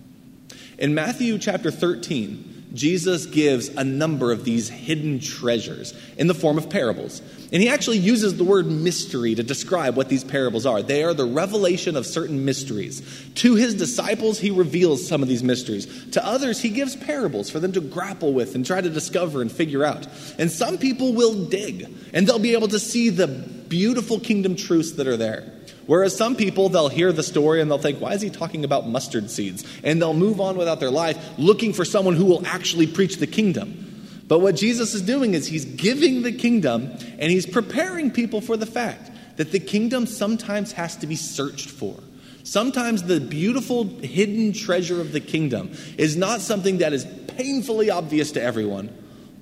In 0.78 0.94
Matthew 0.94 1.38
chapter 1.38 1.70
13, 1.70 2.68
Jesus 2.72 3.26
gives 3.26 3.68
a 3.68 3.84
number 3.84 4.32
of 4.32 4.44
these 4.44 4.68
hidden 4.68 5.20
treasures 5.20 5.94
in 6.16 6.26
the 6.26 6.34
form 6.34 6.58
of 6.58 6.68
parables. 6.68 7.22
And 7.54 7.62
he 7.62 7.68
actually 7.68 7.98
uses 7.98 8.36
the 8.36 8.42
word 8.42 8.66
mystery 8.66 9.36
to 9.36 9.44
describe 9.44 9.96
what 9.96 10.08
these 10.08 10.24
parables 10.24 10.66
are. 10.66 10.82
They 10.82 11.04
are 11.04 11.14
the 11.14 11.24
revelation 11.24 11.96
of 11.96 12.04
certain 12.04 12.44
mysteries. 12.44 13.00
To 13.36 13.54
his 13.54 13.76
disciples, 13.76 14.40
he 14.40 14.50
reveals 14.50 15.06
some 15.06 15.22
of 15.22 15.28
these 15.28 15.44
mysteries. 15.44 16.10
To 16.10 16.26
others, 16.26 16.60
he 16.60 16.70
gives 16.70 16.96
parables 16.96 17.48
for 17.50 17.60
them 17.60 17.70
to 17.70 17.80
grapple 17.80 18.32
with 18.32 18.56
and 18.56 18.66
try 18.66 18.80
to 18.80 18.90
discover 18.90 19.40
and 19.40 19.52
figure 19.52 19.84
out. 19.84 20.04
And 20.36 20.50
some 20.50 20.78
people 20.78 21.14
will 21.14 21.46
dig, 21.46 21.88
and 22.12 22.26
they'll 22.26 22.40
be 22.40 22.54
able 22.54 22.66
to 22.66 22.80
see 22.80 23.10
the 23.10 23.28
beautiful 23.28 24.18
kingdom 24.18 24.56
truths 24.56 24.90
that 24.94 25.06
are 25.06 25.16
there. 25.16 25.52
Whereas 25.86 26.16
some 26.16 26.34
people, 26.34 26.70
they'll 26.70 26.88
hear 26.88 27.12
the 27.12 27.22
story 27.22 27.60
and 27.60 27.70
they'll 27.70 27.78
think, 27.78 28.00
why 28.00 28.14
is 28.14 28.20
he 28.20 28.30
talking 28.30 28.64
about 28.64 28.88
mustard 28.88 29.30
seeds? 29.30 29.64
And 29.84 30.02
they'll 30.02 30.12
move 30.12 30.40
on 30.40 30.56
without 30.56 30.80
their 30.80 30.90
life 30.90 31.38
looking 31.38 31.72
for 31.72 31.84
someone 31.84 32.16
who 32.16 32.24
will 32.24 32.44
actually 32.48 32.88
preach 32.88 33.18
the 33.18 33.28
kingdom. 33.28 33.93
But 34.34 34.40
what 34.40 34.56
Jesus 34.56 34.94
is 34.94 35.02
doing 35.02 35.34
is 35.34 35.46
he's 35.46 35.64
giving 35.64 36.22
the 36.22 36.32
kingdom 36.32 36.90
and 37.20 37.30
he's 37.30 37.46
preparing 37.46 38.10
people 38.10 38.40
for 38.40 38.56
the 38.56 38.66
fact 38.66 39.12
that 39.36 39.52
the 39.52 39.60
kingdom 39.60 40.06
sometimes 40.06 40.72
has 40.72 40.96
to 40.96 41.06
be 41.06 41.14
searched 41.14 41.70
for. 41.70 42.00
Sometimes 42.42 43.04
the 43.04 43.20
beautiful 43.20 43.84
hidden 43.84 44.52
treasure 44.52 45.00
of 45.00 45.12
the 45.12 45.20
kingdom 45.20 45.70
is 45.98 46.16
not 46.16 46.40
something 46.40 46.78
that 46.78 46.92
is 46.92 47.06
painfully 47.28 47.90
obvious 47.90 48.32
to 48.32 48.42
everyone, 48.42 48.92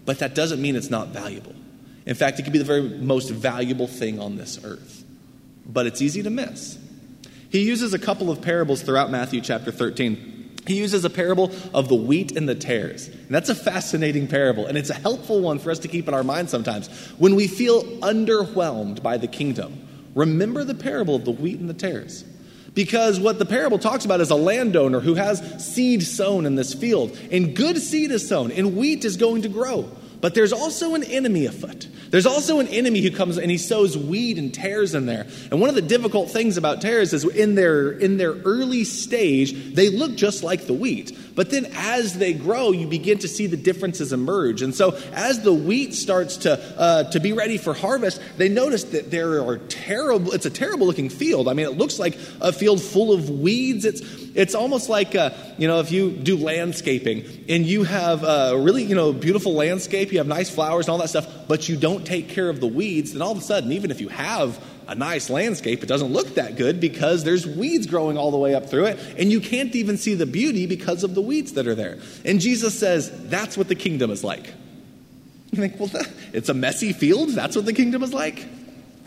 but 0.04 0.18
that 0.18 0.34
doesn't 0.34 0.60
mean 0.60 0.76
it's 0.76 0.90
not 0.90 1.08
valuable. 1.08 1.54
In 2.04 2.14
fact, 2.14 2.38
it 2.38 2.42
could 2.42 2.52
be 2.52 2.58
the 2.58 2.64
very 2.66 2.82
most 2.82 3.30
valuable 3.30 3.86
thing 3.86 4.20
on 4.20 4.36
this 4.36 4.62
earth. 4.62 5.06
But 5.64 5.86
it's 5.86 6.02
easy 6.02 6.22
to 6.22 6.28
miss. 6.28 6.76
He 7.48 7.62
uses 7.62 7.94
a 7.94 7.98
couple 7.98 8.30
of 8.30 8.42
parables 8.42 8.82
throughout 8.82 9.10
Matthew 9.10 9.40
chapter 9.40 9.72
13. 9.72 10.41
He 10.66 10.76
uses 10.76 11.04
a 11.04 11.10
parable 11.10 11.50
of 11.74 11.88
the 11.88 11.94
wheat 11.94 12.36
and 12.36 12.48
the 12.48 12.54
tares. 12.54 13.08
And 13.08 13.30
that's 13.30 13.48
a 13.48 13.54
fascinating 13.54 14.28
parable, 14.28 14.66
and 14.66 14.78
it's 14.78 14.90
a 14.90 14.94
helpful 14.94 15.40
one 15.40 15.58
for 15.58 15.70
us 15.70 15.80
to 15.80 15.88
keep 15.88 16.06
in 16.06 16.14
our 16.14 16.22
mind 16.22 16.50
sometimes. 16.50 16.88
When 17.18 17.34
we 17.34 17.48
feel 17.48 17.82
underwhelmed 18.00 19.02
by 19.02 19.16
the 19.16 19.26
kingdom, 19.26 19.88
remember 20.14 20.62
the 20.62 20.74
parable 20.74 21.16
of 21.16 21.24
the 21.24 21.32
wheat 21.32 21.58
and 21.58 21.68
the 21.68 21.74
tares. 21.74 22.24
Because 22.74 23.20
what 23.20 23.38
the 23.38 23.44
parable 23.44 23.78
talks 23.78 24.04
about 24.04 24.20
is 24.20 24.30
a 24.30 24.36
landowner 24.36 25.00
who 25.00 25.14
has 25.14 25.74
seed 25.74 26.02
sown 26.02 26.46
in 26.46 26.54
this 26.54 26.72
field, 26.72 27.18
and 27.30 27.54
good 27.56 27.78
seed 27.78 28.10
is 28.10 28.26
sown, 28.26 28.50
and 28.52 28.76
wheat 28.76 29.04
is 29.04 29.16
going 29.16 29.42
to 29.42 29.48
grow. 29.48 29.90
But 30.20 30.34
there's 30.34 30.52
also 30.52 30.94
an 30.94 31.02
enemy 31.02 31.46
afoot. 31.46 31.88
There's 32.12 32.26
also 32.26 32.60
an 32.60 32.68
enemy 32.68 33.00
who 33.00 33.10
comes 33.10 33.38
and 33.38 33.50
he 33.50 33.56
sows 33.56 33.96
weed 33.96 34.36
and 34.36 34.52
tares 34.52 34.94
in 34.94 35.06
there. 35.06 35.26
And 35.50 35.62
one 35.62 35.70
of 35.70 35.74
the 35.74 35.80
difficult 35.80 36.30
things 36.30 36.58
about 36.58 36.82
tares 36.82 37.14
is 37.14 37.24
in 37.24 37.54
their 37.54 37.90
in 37.90 38.18
their 38.18 38.34
early 38.44 38.84
stage, 38.84 39.74
they 39.74 39.88
look 39.88 40.14
just 40.14 40.42
like 40.42 40.66
the 40.66 40.74
wheat. 40.74 41.16
But 41.34 41.48
then 41.48 41.66
as 41.72 42.18
they 42.18 42.34
grow, 42.34 42.72
you 42.72 42.86
begin 42.86 43.16
to 43.20 43.28
see 43.28 43.46
the 43.46 43.56
differences 43.56 44.12
emerge. 44.12 44.60
And 44.60 44.74
so 44.74 44.90
as 45.14 45.40
the 45.40 45.54
wheat 45.54 45.94
starts 45.94 46.36
to 46.38 46.60
uh, 46.78 47.04
to 47.04 47.18
be 47.18 47.32
ready 47.32 47.56
for 47.56 47.72
harvest, 47.72 48.20
they 48.36 48.50
notice 48.50 48.84
that 48.84 49.10
there 49.10 49.42
are 49.42 49.56
terrible. 49.56 50.32
It's 50.32 50.44
a 50.44 50.50
terrible 50.50 50.86
looking 50.86 51.08
field. 51.08 51.48
I 51.48 51.54
mean, 51.54 51.64
it 51.64 51.78
looks 51.78 51.98
like 51.98 52.18
a 52.42 52.52
field 52.52 52.82
full 52.82 53.14
of 53.14 53.30
weeds. 53.30 53.86
It's 53.86 54.02
it's 54.34 54.54
almost 54.54 54.90
like 54.90 55.14
uh, 55.14 55.30
you 55.56 55.66
know 55.66 55.80
if 55.80 55.90
you 55.90 56.10
do 56.10 56.36
landscaping 56.36 57.24
and 57.48 57.64
you 57.64 57.84
have 57.84 58.22
a 58.22 58.58
really 58.58 58.82
you 58.82 58.94
know 58.94 59.14
beautiful 59.14 59.54
landscape, 59.54 60.12
you 60.12 60.18
have 60.18 60.26
nice 60.26 60.50
flowers 60.50 60.86
and 60.86 60.92
all 60.92 60.98
that 60.98 61.08
stuff, 61.08 61.41
but 61.52 61.68
you 61.68 61.76
don't 61.76 62.06
take 62.06 62.30
care 62.30 62.48
of 62.48 62.60
the 62.60 62.66
weeds, 62.66 63.12
then 63.12 63.20
all 63.20 63.32
of 63.32 63.36
a 63.36 63.42
sudden, 63.42 63.72
even 63.72 63.90
if 63.90 64.00
you 64.00 64.08
have 64.08 64.58
a 64.88 64.94
nice 64.94 65.28
landscape, 65.28 65.82
it 65.82 65.86
doesn't 65.86 66.10
look 66.10 66.36
that 66.36 66.56
good 66.56 66.80
because 66.80 67.24
there's 67.24 67.46
weeds 67.46 67.86
growing 67.86 68.16
all 68.16 68.30
the 68.30 68.38
way 68.38 68.54
up 68.54 68.70
through 68.70 68.86
it, 68.86 68.98
and 69.18 69.30
you 69.30 69.38
can't 69.38 69.76
even 69.76 69.98
see 69.98 70.14
the 70.14 70.24
beauty 70.24 70.64
because 70.64 71.04
of 71.04 71.14
the 71.14 71.20
weeds 71.20 71.52
that 71.52 71.66
are 71.66 71.74
there. 71.74 71.98
And 72.24 72.40
Jesus 72.40 72.78
says 72.78 73.10
that's 73.28 73.58
what 73.58 73.68
the 73.68 73.74
kingdom 73.74 74.10
is 74.10 74.24
like. 74.24 74.46
You 75.50 75.58
think, 75.68 75.78
well, 75.78 75.90
it's 76.32 76.48
a 76.48 76.54
messy 76.54 76.94
field? 76.94 77.28
That's 77.28 77.54
what 77.54 77.66
the 77.66 77.74
kingdom 77.74 78.02
is 78.02 78.14
like? 78.14 78.48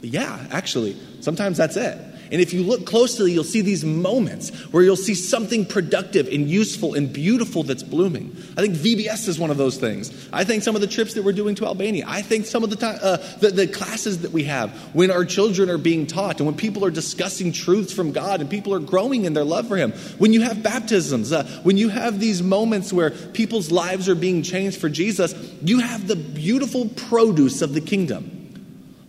Yeah, 0.02 0.46
actually, 0.52 0.96
sometimes 1.22 1.58
that's 1.58 1.78
it. 1.78 1.98
And 2.32 2.42
if 2.42 2.54
you 2.54 2.64
look 2.64 2.86
closely, 2.86 3.32
you'll 3.32 3.44
see 3.44 3.62
these 3.62 3.86
moments 3.86 4.50
where 4.72 4.84
you'll 4.84 4.96
see 4.96 5.14
something 5.14 5.66
productive 5.66 6.28
and 6.28 6.50
useful 6.50 6.96
and 6.96 7.12
beautiful 7.12 7.64
that's 7.64 7.84
blooming. 7.84 8.36
I 8.58 8.62
think 8.62 8.76
VBS 8.76 9.28
is 9.28 9.38
one 9.38 9.52
of 9.52 9.58
those 9.58 9.78
things. 9.78 10.28
I 10.34 10.44
think 10.44 10.64
some 10.64 10.76
of 10.76 10.82
the 10.82 10.88
trips 10.88 11.14
that 11.14 11.24
we're 11.24 11.34
doing 11.34 11.56
to 11.56 11.66
Albania. 11.66 12.06
I 12.08 12.22
think 12.22 12.46
some 12.46 12.64
of 12.64 12.70
the, 12.70 12.76
time, 12.76 12.98
uh, 13.02 13.18
the, 13.40 13.52
the 13.52 13.68
classes 13.68 14.22
that 14.22 14.32
we 14.32 14.46
have 14.46 14.72
when 14.96 15.12
our 15.12 15.26
children 15.26 15.70
are 15.70 15.78
being 15.78 16.08
taught 16.08 16.40
and 16.40 16.46
when 16.46 16.56
people 16.56 16.84
are 16.84 16.92
discussing 16.92 17.52
truths 17.52 17.94
from 17.94 18.12
God 18.12 18.42
and 18.42 18.50
people 18.50 18.74
are 18.74 18.80
growing 18.80 19.26
in 19.26 19.34
their 19.34 19.44
love 19.44 19.68
for 19.68 19.78
Him. 19.78 19.92
When 20.18 20.34
you 20.34 20.42
have 20.42 20.64
baptisms, 20.64 21.32
uh, 21.32 21.46
when 21.64 21.78
you 21.78 21.90
have 21.90 22.20
these 22.20 22.42
moments 22.42 22.92
where 22.92 23.12
people's 23.12 23.72
lives 23.72 24.10
are 24.10 24.16
being 24.16 24.42
changed 24.42 24.80
for 24.80 24.90
Jesus, 24.90 25.34
you 25.62 25.80
have 25.80 26.08
the 26.08 26.16
beautiful 26.16 26.90
produce 26.90 27.62
of 27.62 27.74
the 27.74 27.82
kingdom. 27.82 28.32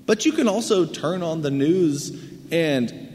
But 0.07 0.25
you 0.25 0.33
can 0.33 0.49
also 0.49 0.87
turn 0.87 1.23
on 1.23 1.43
the 1.43 1.51
news 1.51 2.11
and 2.53 3.06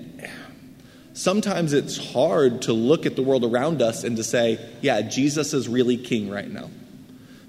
sometimes 1.14 1.74
it's 1.74 1.98
hard 2.14 2.64
to 2.64 2.74
look 2.74 3.06
at 3.06 3.16
the 3.16 3.24
world 3.24 3.44
around 3.44 3.82
us 3.82 4.04
and 4.04 4.18
to 4.18 4.24
say, 4.24 4.60
yeah, 4.82 5.02
Jesus 5.02 5.54
is 5.54 5.68
really 5.68 5.98
king 5.98 6.30
right 6.30 6.50
now. 6.50 6.70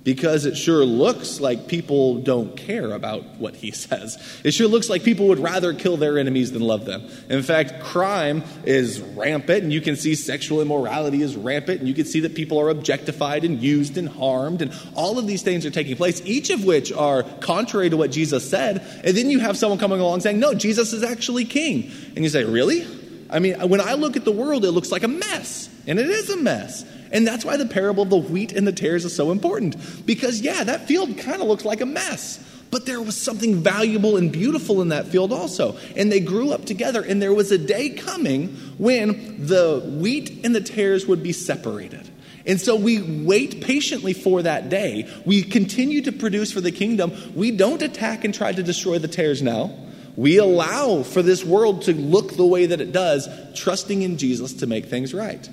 Because 0.05 0.47
it 0.47 0.57
sure 0.57 0.85
looks 0.85 1.39
like 1.39 1.69
people 1.69 2.19
don't 2.23 2.57
care 2.57 2.91
about 2.91 3.23
what 3.37 3.55
he 3.55 3.71
says. 3.71 4.19
It 4.43 4.51
sure 4.51 4.67
looks 4.67 4.91
like 4.91 5.05
people 5.05 5.29
would 5.29 5.39
rather 5.39 5.75
kill 5.75 5.97
their 5.97 6.19
enemies 6.19 6.51
than 6.51 6.61
love 6.61 6.87
them. 6.87 7.09
In 7.29 7.45
fact, 7.45 7.85
crime 7.85 8.43
is 8.65 9.01
rampant, 9.01 9.63
and 9.63 9.73
you 9.73 9.81
can 9.81 9.95
see 9.95 10.17
sexual 10.17 10.61
immorality 10.61 11.23
is 11.23 11.37
rampant, 11.37 11.79
and 11.79 11.89
you 11.89 11.95
can 11.95 12.05
see 12.05 12.19
that 12.21 12.35
people 12.35 12.61
are 12.61 12.69
objectified 12.69 13.45
and 13.45 13.63
used 13.63 13.97
and 13.97 14.09
harmed, 14.09 14.61
and 14.61 14.77
all 14.97 15.21
of 15.21 15.29
these 15.29 15.43
things 15.43 15.65
are 15.65 15.71
taking 15.71 15.95
place, 15.95 16.21
each 16.25 16.51
of 16.51 16.65
which 16.65 16.91
are 16.93 17.23
contrary 17.39 17.89
to 17.89 17.97
what 17.97 18.11
Jesus 18.11 18.51
said. 18.51 18.85
And 19.05 19.17
then 19.17 19.31
you 19.31 19.39
have 19.39 19.57
someone 19.57 19.79
coming 19.79 20.01
along 20.01 20.23
saying, 20.23 20.41
No, 20.41 20.53
Jesus 20.53 20.93
is 20.93 21.05
actually 21.05 21.45
king. 21.45 21.93
And 22.17 22.25
you 22.25 22.29
say, 22.29 22.43
Really? 22.43 23.02
I 23.33 23.39
mean, 23.39 23.59
when 23.69 23.81
I 23.81 23.95
look 23.95 24.17
at 24.17 24.25
the 24.25 24.33
world, 24.33 24.65
it 24.65 24.71
looks 24.73 24.93
like 24.93 25.03
a 25.03 25.09
mess, 25.09 25.69
and 25.87 25.99
it 25.99 26.09
is 26.09 26.31
a 26.31 26.37
mess. 26.37 26.85
And 27.11 27.27
that's 27.27 27.45
why 27.45 27.57
the 27.57 27.67
parable 27.67 28.05
of 28.05 28.11
the 28.11 28.17
wheat 28.17 28.53
and 28.53 28.67
the 28.67 28.73
tares 28.73 29.05
is 29.05 29.15
so 29.15 29.31
important. 29.31 29.77
Because, 30.07 30.41
yeah, 30.41 30.65
that 30.65 30.87
field 30.87 31.19
kind 31.19 31.43
of 31.43 31.49
looks 31.49 31.65
like 31.65 31.81
a 31.81 31.87
mess. 31.87 32.43
But 32.71 32.87
there 32.87 33.03
was 33.03 33.21
something 33.21 33.57
valuable 33.57 34.17
and 34.17 34.33
beautiful 34.33 34.81
in 34.81 34.89
that 34.89 35.09
field 35.09 35.31
also. 35.31 35.77
And 35.95 36.11
they 36.11 36.21
grew 36.21 36.53
up 36.53 36.65
together. 36.65 37.03
And 37.03 37.21
there 37.21 37.35
was 37.35 37.53
a 37.53 37.59
day 37.59 37.91
coming 37.91 38.49
when 38.79 39.47
the 39.47 39.81
wheat 40.01 40.43
and 40.43 40.55
the 40.55 40.63
tares 40.63 41.07
would 41.07 41.23
be 41.23 41.35
separated. 41.35 42.09
And 42.47 42.59
so 42.59 42.75
we 42.75 43.03
wait 43.25 43.61
patiently 43.61 44.15
for 44.15 44.41
that 44.43 44.71
day. 44.71 45.07
We 45.27 45.43
continue 45.43 46.01
to 46.03 46.13
produce 46.13 46.51
for 46.51 46.63
the 46.63 46.73
kingdom. 46.73 47.13
We 47.35 47.51
don't 47.51 47.83
attack 47.83 48.25
and 48.25 48.33
try 48.33 48.53
to 48.53 48.63
destroy 48.63 48.99
the 48.99 49.07
tares 49.07 49.43
now. 49.43 49.71
We 50.17 50.39
allow 50.39 51.03
for 51.03 51.23
this 51.23 51.45
world 51.45 51.83
to 51.83 51.95
look 51.95 52.37
the 52.37 52.47
way 52.47 52.67
that 52.67 52.81
it 52.81 52.93
does, 52.93 53.29
trusting 53.55 54.03
in 54.03 54.19
Jesus 54.19 54.53
to 54.55 54.67
make 54.67 54.87
things 54.87 55.15
right. 55.15 55.49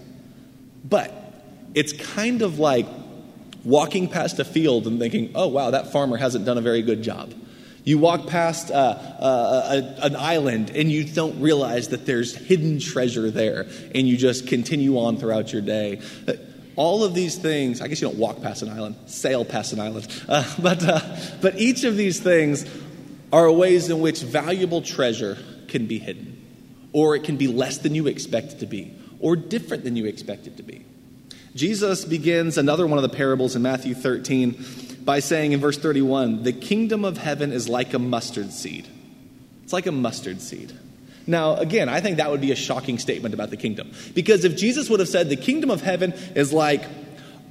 But 0.84 1.13
it's 1.74 1.94
kind 1.94 2.42
of 2.42 2.60
like 2.60 2.88
walking 3.63 4.08
past 4.08 4.39
a 4.39 4.46
field 4.46 4.88
and 4.88 5.00
thinking, 5.00 5.32
oh, 5.36 5.48
wow, 5.48 5.72
that 5.72 5.92
farmer 5.92 6.18
hasn't 6.18 6.46
done 6.46 6.58
a 6.58 6.62
very 6.62 6.82
good 6.82 7.04
job. 7.04 7.34
You 7.84 7.98
walk 7.98 8.28
past 8.28 8.70
uh, 8.72 8.74
uh, 8.74 9.82
a, 10.01 10.06
an 10.06 10.16
island 10.16 10.72
and 10.72 10.92
you 10.92 11.04
don't 11.06 11.42
realize 11.42 11.89
that 11.89 12.06
there's 12.06 12.36
hidden 12.36 12.80
treasure 12.80 13.32
there, 13.32 13.68
and 13.96 14.08
you 14.08 14.18
just 14.18 14.48
continue 14.48 15.00
on 15.00 15.18
throughout 15.18 15.54
your 15.54 15.62
day. 15.62 16.01
Uh, 16.28 16.34
all 16.75 17.04
of 17.04 17.13
these 17.13 17.38
things, 17.38 17.82
I 17.82 17.88
guess 17.88 18.01
you 18.01 18.08
don't 18.08 18.20
walk 18.20 18.42
past 18.42 18.62
an 18.62 18.70
island, 18.70 18.96
sail 19.06 19.44
past 19.44 19.74
an 19.74 19.80
island, 19.80 20.08
uh, 20.28 20.44
but, 20.62 20.84
uh, 20.84 21.01
but 21.42 21.60
each 21.60 21.84
of 21.84 21.98
these 21.98 22.20
things 22.20 22.66
are 23.32 23.52
ways 23.52 23.90
in 23.90 24.00
which 24.00 24.22
valuable 24.22 24.82
treasure 24.82 25.38
can 25.68 25.86
be 25.86 26.00
hidden, 26.00 26.36
or 26.94 27.16
it 27.16 27.24
can 27.24 27.38
be 27.38 27.48
less 27.48 27.78
than 27.80 27.96
you 27.96 28.08
expect 28.08 28.54
it 28.54 28.60
to 28.60 28.66
be, 28.66 28.94
or 29.20 29.36
different 29.36 29.84
than 29.84 29.96
you 29.96 30.06
expect 30.06 30.48
it 30.48 30.58
to 30.58 30.64
be. 30.64 30.86
Jesus 31.56 32.06
begins 32.06 32.58
another 32.58 32.88
one 32.88 32.98
of 32.98 33.04
the 33.04 33.16
parables 33.16 33.56
in 33.56 33.62
Matthew 33.62 33.94
13 33.94 35.00
by 35.04 35.20
saying 35.20 35.52
in 35.52 35.60
verse 35.60 35.78
31 35.78 36.44
the 36.44 36.54
kingdom 36.54 37.04
of 37.04 37.18
heaven 37.18 37.52
is 37.52 37.68
like 37.68 37.94
a 37.94 38.00
mustard 38.00 38.52
seed. 38.52 38.88
It's 39.64 39.74
like 39.74 39.88
a 39.88 39.92
mustard 39.92 40.42
seed. 40.42 40.74
Now, 41.28 41.58
again, 41.58 41.90
I 41.90 42.02
think 42.02 42.18
that 42.18 42.32
would 42.32 42.42
be 42.42 42.52
a 42.52 42.56
shocking 42.56 42.98
statement 42.98 43.36
about 43.36 43.52
the 43.52 43.58
kingdom. 43.58 43.92
Because 44.16 44.46
if 44.46 44.56
Jesus 44.58 44.90
would 44.90 45.00
have 45.00 45.10
said 45.10 45.30
the 45.30 45.36
kingdom 45.36 45.70
of 45.70 45.82
heaven 45.82 46.14
is 46.34 46.52
like 46.52 46.84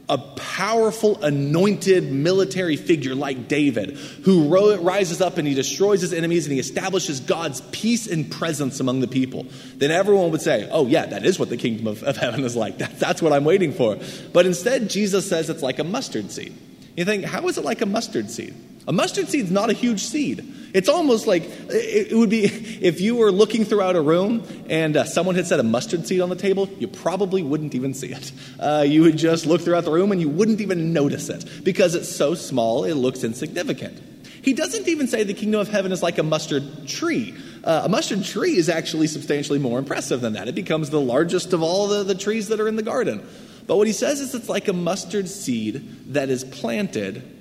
a 0.09 0.19
powerful, 0.19 1.23
anointed 1.23 2.11
military 2.11 2.77
figure 2.77 3.15
like 3.15 3.49
David, 3.49 3.91
who 4.25 4.49
rises 4.49 5.21
up 5.21 5.39
and 5.39 5.47
he 5.47 5.55
destroys 5.55 6.01
his 6.01 6.13
enemies 6.13 6.47
and 6.47 6.55
he 6.55 6.59
establishes 6.61 7.21
God's 7.21 7.61
peace 7.73 8.07
and 8.07 8.31
presence 8.31 8.81
among 8.81 9.01
the 9.01 9.09
people, 9.09 9.47
then 9.77 9.91
everyone 9.91 10.31
would 10.31 10.41
say, 10.41 10.69
Oh, 10.71 10.87
yeah, 10.87 11.07
that 11.07 11.27
is 11.27 11.39
what 11.39 11.51
the 11.51 11.57
kingdom 11.57 11.87
of, 11.87 12.03
of 12.03 12.17
heaven 12.17 12.45
is 12.45 12.57
like. 12.57 12.79
That, 12.79 13.01
that's 13.01 13.21
what 13.21 13.33
I'm 13.33 13.45
waiting 13.45 13.73
for. 13.73 13.99
But 14.33 14.47
instead, 14.47 14.89
Jesus 14.89 15.29
says 15.29 15.51
it's 15.51 15.63
like 15.63 15.81
a 15.81 15.85
mustard 15.85 16.31
seed. 16.31 16.57
You 16.97 17.05
think, 17.05 17.25
How 17.25 17.47
is 17.49 17.59
it 17.59 17.65
like 17.65 17.81
a 17.81 17.87
mustard 17.87 18.31
seed? 18.31 18.55
A 18.89 18.93
mustard 18.93 19.29
seed 19.29 19.45
is 19.45 19.51
not 19.51 19.69
a 19.69 19.75
huge 19.75 20.01
seed. 20.01 20.55
It's 20.73 20.89
almost 20.89 21.27
like 21.27 21.43
it 21.69 22.17
would 22.17 22.31
be 22.31 22.45
if 22.45 23.03
you 23.03 23.17
were 23.17 23.31
looking 23.31 23.67
throughout 23.67 23.97
a 23.97 24.01
room 24.01 24.43
and 24.71 24.97
uh, 24.97 25.05
someone 25.05 25.35
had 25.35 25.47
set 25.47 25.61
a 25.61 25.63
mustard 25.63 26.07
seed 26.07 26.23
on 26.23 26.31
the 26.31 26.37
table, 26.37 26.71
you 26.79 26.89
probably 26.89 27.43
wouldn't 27.43 27.75
even 27.75 27.93
see 27.93 28.09
it. 28.09 28.33
Uh, 28.59 28.87
you 28.89 29.03
would 29.03 29.19
just 29.19 29.45
look 29.45 29.61
throughout 29.61 29.85
the 29.85 29.91
room 29.91 30.11
and 30.11 30.23
you 30.23 30.31
wouldn't 30.31 30.63
even 30.63 30.95
notice 30.95 31.29
it 31.29 31.45
because 31.65 31.95
it's 31.95 32.09
so 32.09 32.35
small, 32.35 32.85
it 32.85 32.95
looks 32.95 33.25
insignificant. 33.25 34.03
He 34.41 34.55
doesn't 34.55 34.89
even 34.89 35.07
say 35.07 35.23
the 35.23 35.35
kingdom 35.35 35.61
of 35.61 35.69
heaven 35.69 35.93
is 35.93 36.03
like 36.03 36.17
a 36.17 36.23
mustard 36.23 36.89
tree. 36.89 37.35
Uh, 37.63 37.83
a 37.85 37.89
mustard 37.91 38.25
tree 38.25 38.57
is 38.57 38.71
actually 38.71 39.09
substantially 39.09 39.59
more 39.59 39.79
impressive 39.79 40.23
than 40.23 40.33
that. 40.33 40.49
It 40.49 40.55
becomes 40.55 40.89
the 40.89 41.01
largest 41.01 41.53
of 41.53 41.63
all 41.63 41.89
the, 41.89 42.05
the 42.05 42.15
trees 42.15 42.49
that 42.49 42.59
are 42.59 42.69
in 42.69 42.77
the 42.77 42.83
garden. 42.83 43.27
But 43.67 43.77
what 43.77 43.87
he 43.87 43.93
says 43.93 44.21
is 44.21 44.35
it's 44.35 44.49
like 44.49 44.69
a 44.69 44.73
mustard 44.73 45.29
seed 45.29 46.15
that 46.15 46.31
is 46.31 46.43
planted 46.43 47.35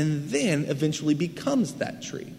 and 0.00 0.30
then 0.30 0.64
eventually 0.64 1.14
becomes 1.14 1.74
that 1.74 2.02
tree. 2.02 2.32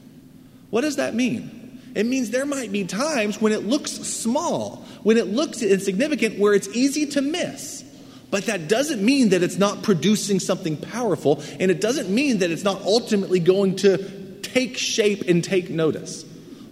What 0.71 0.81
does 0.81 0.95
that 0.95 1.13
mean? 1.13 1.79
It 1.93 2.05
means 2.05 2.31
there 2.31 2.45
might 2.45 2.71
be 2.71 2.85
times 2.85 3.39
when 3.39 3.51
it 3.51 3.67
looks 3.67 3.91
small, 3.91 4.83
when 5.03 5.17
it 5.17 5.27
looks 5.27 5.61
insignificant, 5.61 6.39
where 6.39 6.53
it's 6.55 6.69
easy 6.69 7.05
to 7.07 7.21
miss. 7.21 7.83
But 8.31 8.45
that 8.45 8.67
doesn't 8.67 9.03
mean 9.03 9.29
that 9.29 9.43
it's 9.43 9.57
not 9.57 9.83
producing 9.83 10.39
something 10.39 10.75
powerful, 10.75 11.43
and 11.59 11.69
it 11.69 11.81
doesn't 11.81 12.09
mean 12.09 12.39
that 12.39 12.49
it's 12.49 12.63
not 12.63 12.81
ultimately 12.81 13.39
going 13.39 13.75
to 13.77 14.39
take 14.41 14.77
shape 14.77 15.27
and 15.27 15.43
take 15.43 15.69
notice. 15.69 16.23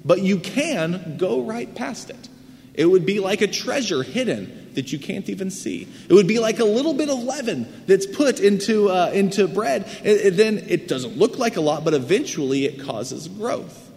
But 0.03 0.21
you 0.21 0.39
can 0.39 1.17
go 1.17 1.41
right 1.41 1.73
past 1.75 2.09
it. 2.09 2.29
It 2.73 2.85
would 2.85 3.05
be 3.05 3.19
like 3.19 3.41
a 3.41 3.47
treasure 3.47 4.01
hidden 4.01 4.58
that 4.79 4.93
you 4.93 4.97
can't 4.97 5.27
even 5.29 5.51
see. 5.51 5.85
It 6.07 6.13
would 6.13 6.27
be 6.27 6.39
like 6.39 6.59
a 6.59 6.65
little 6.65 6.93
bit 6.93 7.09
of 7.09 7.21
leaven 7.21 7.67
that's 7.85 8.05
put 8.05 8.39
into, 8.39 8.89
uh, 8.89 9.11
into 9.13 9.45
bread. 9.49 9.83
And, 10.05 10.39
then 10.39 10.59
it 10.69 10.87
doesn't 10.87 11.17
look 11.17 11.37
like 11.37 11.57
a 11.57 11.61
lot, 11.61 11.83
but 11.83 11.93
eventually 11.93 12.63
it 12.63 12.79
causes 12.79 13.27
growth. 13.27 13.91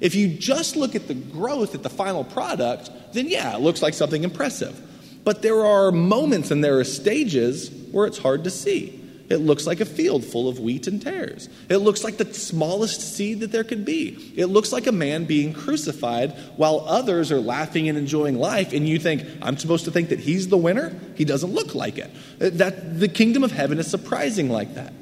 If 0.00 0.14
you 0.14 0.28
just 0.28 0.76
look 0.76 0.94
at 0.94 1.08
the 1.08 1.14
growth 1.14 1.74
at 1.74 1.82
the 1.82 1.90
final 1.90 2.22
product, 2.22 2.88
then 3.12 3.26
yeah, 3.28 3.56
it 3.56 3.60
looks 3.60 3.82
like 3.82 3.94
something 3.94 4.22
impressive. 4.22 4.80
But 5.24 5.42
there 5.42 5.66
are 5.66 5.90
moments 5.90 6.52
and 6.52 6.62
there 6.62 6.78
are 6.78 6.84
stages 6.84 7.70
where 7.90 8.06
it's 8.06 8.18
hard 8.18 8.44
to 8.44 8.50
see. 8.50 8.97
It 9.28 9.38
looks 9.38 9.66
like 9.66 9.80
a 9.80 9.84
field 9.84 10.24
full 10.24 10.48
of 10.48 10.58
wheat 10.58 10.86
and 10.86 11.02
tares. 11.02 11.48
It 11.68 11.78
looks 11.78 12.02
like 12.02 12.16
the 12.16 12.32
smallest 12.32 13.00
seed 13.00 13.40
that 13.40 13.52
there 13.52 13.64
could 13.64 13.84
be. 13.84 14.32
It 14.36 14.46
looks 14.46 14.72
like 14.72 14.86
a 14.86 14.92
man 14.92 15.26
being 15.26 15.52
crucified 15.52 16.32
while 16.56 16.80
others 16.86 17.30
are 17.30 17.40
laughing 17.40 17.88
and 17.88 17.98
enjoying 17.98 18.38
life, 18.38 18.72
and 18.72 18.88
you 18.88 18.98
think, 18.98 19.24
I'm 19.42 19.58
supposed 19.58 19.84
to 19.84 19.90
think 19.90 20.08
that 20.08 20.20
he's 20.20 20.48
the 20.48 20.56
winner? 20.56 20.98
He 21.14 21.26
doesn't 21.26 21.52
look 21.52 21.74
like 21.74 21.98
it. 21.98 22.10
Uh, 22.40 22.50
that 22.54 22.98
the 22.98 23.08
kingdom 23.08 23.44
of 23.44 23.52
heaven 23.52 23.78
is 23.78 23.90
surprising 23.90 24.48
like 24.48 24.74
that. 24.74 24.94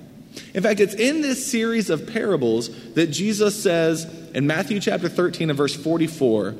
In 0.55 0.63
fact, 0.63 0.81
it's 0.81 0.95
in 0.95 1.23
this 1.23 1.47
series 1.47 1.91
of 1.91 2.13
parables 2.13 2.71
that 2.95 3.09
Jesus 3.09 3.61
says 3.63 4.05
in 4.35 4.47
Matthew 4.47 4.81
chapter 4.81 5.09
13 5.09 5.51
and 5.51 5.57
verse 5.57 5.75
44 5.75 6.55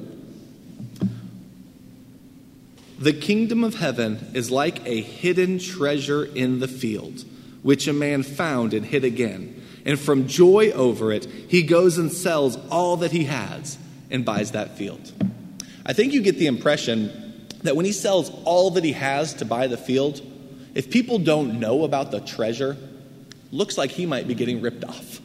The 2.99 3.13
kingdom 3.13 3.65
of 3.65 3.75
heaven 3.75 4.31
is 4.35 4.51
like 4.51 4.87
a 4.87 5.03
hidden 5.03 5.59
treasure 5.59 6.25
in 6.25 6.61
the 6.61 6.69
field, 6.69 7.25
which 7.67 7.89
a 7.89 7.93
man 7.93 8.23
found 8.23 8.73
and 8.75 8.87
hid 8.87 9.03
again. 9.03 9.61
And 9.85 9.99
from 9.99 10.29
joy 10.29 10.71
over 10.71 11.11
it, 11.11 11.25
he 11.25 11.65
goes 11.65 11.99
and 11.99 12.13
sells 12.13 12.57
all 12.69 12.99
that 12.99 13.11
he 13.11 13.25
has 13.25 13.77
and 14.09 14.25
buys 14.25 14.53
that 14.53 14.79
field. 14.79 15.13
I 15.85 15.93
think 15.93 16.13
you 16.13 16.23
get 16.23 16.39
the 16.39 16.47
impression 16.47 17.49
that 17.65 17.75
when 17.75 17.85
he 17.85 17.91
sells 17.91 18.31
all 18.45 18.71
that 18.71 18.85
he 18.85 18.93
has 18.93 19.35
to 19.35 19.45
buy 19.45 19.67
the 19.67 19.77
field, 19.77 20.21
if 20.77 20.93
people 20.93 21.19
don't 21.19 21.59
know 21.59 21.83
about 21.83 22.13
the 22.13 22.21
treasure, 22.21 22.77
looks 23.51 23.77
like 23.77 23.91
he 23.91 24.07
might 24.07 24.29
be 24.29 24.37
getting 24.37 24.61
ripped 24.61 24.85
off. 24.85 25.21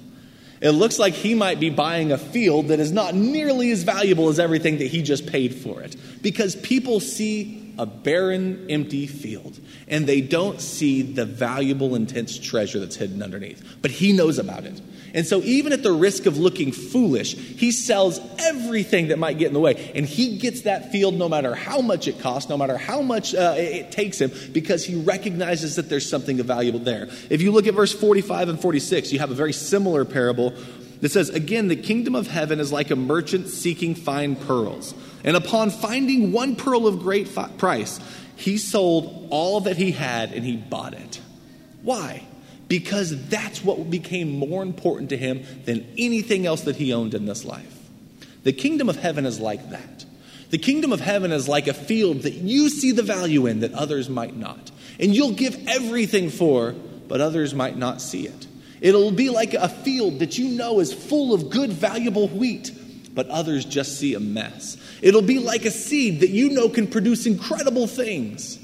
It 0.61 0.71
looks 0.71 0.97
like 0.97 1.13
he 1.13 1.35
might 1.35 1.59
be 1.59 1.69
buying 1.69 2.11
a 2.11 2.17
field 2.17 2.69
that 2.69 2.79
is 2.79 2.91
not 2.91 3.13
nearly 3.13 3.69
as 3.69 3.83
valuable 3.83 4.29
as 4.29 4.39
everything 4.39 4.79
that 4.79 4.87
he 4.87 5.03
just 5.03 5.27
paid 5.27 5.53
for 5.53 5.83
it. 5.83 5.95
Because 6.23 6.55
people 6.55 7.01
see 7.01 7.60
a 7.81 7.85
barren, 7.87 8.67
empty 8.69 9.07
field 9.07 9.59
and 9.87 10.05
they 10.05 10.21
don't 10.21 10.61
see 10.61 11.01
the 11.01 11.25
valuable, 11.25 11.95
intense 11.95 12.37
treasure 12.37 12.79
that's 12.79 12.95
hidden 12.95 13.23
underneath. 13.23 13.77
But 13.81 13.89
he 13.89 14.13
knows 14.13 14.37
about 14.37 14.65
it. 14.65 14.79
And 15.15 15.25
so, 15.25 15.41
even 15.41 15.73
at 15.73 15.83
the 15.83 15.91
risk 15.91 16.27
of 16.27 16.37
looking 16.37 16.71
foolish, 16.71 17.35
he 17.35 17.71
sells 17.71 18.21
everything 18.39 19.09
that 19.09 19.19
might 19.19 19.37
get 19.37 19.47
in 19.47 19.53
the 19.53 19.59
way. 19.59 19.91
And 19.95 20.05
he 20.05 20.37
gets 20.37 20.61
that 20.61 20.91
field 20.91 21.15
no 21.15 21.27
matter 21.27 21.53
how 21.55 21.81
much 21.81 22.07
it 22.07 22.19
costs, 22.19 22.49
no 22.49 22.55
matter 22.55 22.77
how 22.77 23.01
much 23.01 23.35
uh, 23.35 23.55
it 23.57 23.91
takes 23.91 24.21
him, 24.21 24.31
because 24.53 24.85
he 24.85 24.95
recognizes 24.95 25.75
that 25.75 25.89
there's 25.89 26.07
something 26.07 26.41
valuable 26.41 26.79
there. 26.79 27.09
If 27.29 27.41
you 27.41 27.51
look 27.51 27.67
at 27.67 27.73
verse 27.73 27.91
45 27.91 28.49
and 28.49 28.61
46, 28.61 29.11
you 29.11 29.19
have 29.19 29.31
a 29.31 29.35
very 29.35 29.53
similar 29.53 30.05
parable 30.05 30.53
that 31.01 31.11
says, 31.11 31.29
Again, 31.29 31.67
the 31.67 31.75
kingdom 31.75 32.15
of 32.15 32.27
heaven 32.27 32.61
is 32.61 32.71
like 32.71 32.91
a 32.91 32.95
merchant 32.95 33.49
seeking 33.49 33.95
fine 33.95 34.37
pearls. 34.37 34.93
And 35.23 35.35
upon 35.35 35.69
finding 35.69 36.31
one 36.31 36.55
pearl 36.55 36.87
of 36.87 36.99
great 36.99 37.27
fi- 37.27 37.49
price, 37.49 37.99
he 38.35 38.57
sold 38.57 39.27
all 39.29 39.61
that 39.61 39.77
he 39.77 39.91
had 39.91 40.33
and 40.33 40.43
he 40.43 40.57
bought 40.57 40.93
it. 40.93 41.21
Why? 41.83 42.23
because 42.71 43.27
that's 43.27 43.61
what 43.65 43.89
became 43.89 44.31
more 44.31 44.63
important 44.63 45.09
to 45.09 45.17
him 45.17 45.43
than 45.65 45.85
anything 45.97 46.45
else 46.45 46.61
that 46.61 46.77
he 46.77 46.93
owned 46.93 47.13
in 47.13 47.25
this 47.25 47.43
life. 47.43 47.89
The 48.43 48.53
kingdom 48.53 48.87
of 48.87 48.95
heaven 48.95 49.25
is 49.25 49.41
like 49.41 49.71
that. 49.71 50.05
The 50.51 50.57
kingdom 50.57 50.93
of 50.93 51.01
heaven 51.01 51.33
is 51.33 51.49
like 51.49 51.67
a 51.67 51.73
field 51.73 52.21
that 52.21 52.35
you 52.35 52.69
see 52.69 52.93
the 52.93 53.03
value 53.03 53.45
in 53.45 53.59
that 53.59 53.73
others 53.73 54.09
might 54.09 54.37
not. 54.37 54.71
And 55.01 55.13
you'll 55.13 55.33
give 55.33 55.67
everything 55.67 56.29
for, 56.29 56.71
but 57.09 57.19
others 57.19 57.53
might 57.53 57.75
not 57.75 57.99
see 57.99 58.25
it. 58.25 58.47
It'll 58.79 59.11
be 59.11 59.29
like 59.29 59.53
a 59.53 59.67
field 59.67 60.19
that 60.19 60.37
you 60.37 60.47
know 60.47 60.79
is 60.79 60.93
full 60.93 61.33
of 61.33 61.49
good, 61.49 61.73
valuable 61.73 62.29
wheat, 62.29 62.71
but 63.13 63.27
others 63.29 63.65
just 63.65 63.99
see 63.99 64.13
a 64.13 64.19
mess. 64.19 64.77
It'll 65.01 65.21
be 65.21 65.39
like 65.39 65.65
a 65.65 65.71
seed 65.71 66.21
that 66.21 66.29
you 66.29 66.49
know 66.49 66.69
can 66.69 66.87
produce 66.87 67.25
incredible 67.25 67.87
things, 67.87 68.57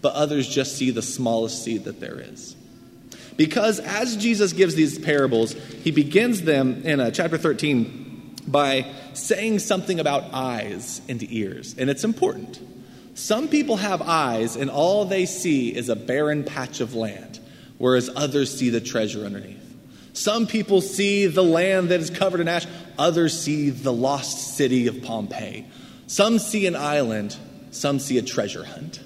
but 0.00 0.14
others 0.14 0.48
just 0.48 0.76
see 0.76 0.90
the 0.90 1.02
smallest 1.02 1.62
seed 1.62 1.84
that 1.84 2.00
there 2.00 2.20
is. 2.20 2.56
Because 3.36 3.80
as 3.80 4.16
Jesus 4.16 4.52
gives 4.52 4.74
these 4.74 4.98
parables, 4.98 5.52
he 5.82 5.90
begins 5.90 6.42
them 6.42 6.82
in 6.84 7.00
uh, 7.00 7.10
chapter 7.10 7.36
13 7.36 8.36
by 8.46 8.86
saying 9.14 9.58
something 9.58 9.98
about 9.98 10.32
eyes 10.32 11.00
and 11.08 11.22
ears, 11.32 11.74
and 11.78 11.90
it's 11.90 12.04
important. 12.04 12.60
Some 13.14 13.48
people 13.48 13.76
have 13.76 14.02
eyes, 14.02 14.56
and 14.56 14.70
all 14.70 15.04
they 15.04 15.26
see 15.26 15.74
is 15.74 15.88
a 15.88 15.96
barren 15.96 16.44
patch 16.44 16.80
of 16.80 16.94
land, 16.94 17.38
whereas 17.78 18.10
others 18.14 18.56
see 18.56 18.70
the 18.70 18.80
treasure 18.80 19.24
underneath. 19.24 19.63
Some 20.14 20.46
people 20.46 20.80
see 20.80 21.26
the 21.26 21.42
land 21.42 21.88
that 21.88 22.00
is 22.00 22.08
covered 22.08 22.40
in 22.40 22.46
ash, 22.46 22.66
others 22.96 23.38
see 23.38 23.70
the 23.70 23.92
lost 23.92 24.56
city 24.56 24.86
of 24.86 25.02
Pompeii. 25.02 25.66
Some 26.06 26.38
see 26.38 26.66
an 26.66 26.76
island, 26.76 27.36
some 27.72 27.98
see 27.98 28.16
a 28.18 28.22
treasure 28.22 28.64
hunt. 28.64 29.00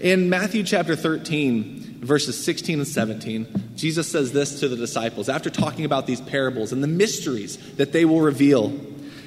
In 0.00 0.28
Matthew 0.28 0.62
chapter 0.62 0.96
13, 0.96 2.00
verses 2.02 2.42
16 2.44 2.80
and 2.80 2.88
17, 2.88 3.72
Jesus 3.74 4.10
says 4.10 4.32
this 4.32 4.60
to 4.60 4.68
the 4.68 4.76
disciples 4.76 5.30
after 5.30 5.48
talking 5.48 5.86
about 5.86 6.06
these 6.06 6.20
parables 6.20 6.72
and 6.72 6.82
the 6.82 6.88
mysteries 6.88 7.56
that 7.76 7.92
they 7.92 8.04
will 8.04 8.20
reveal. 8.20 8.78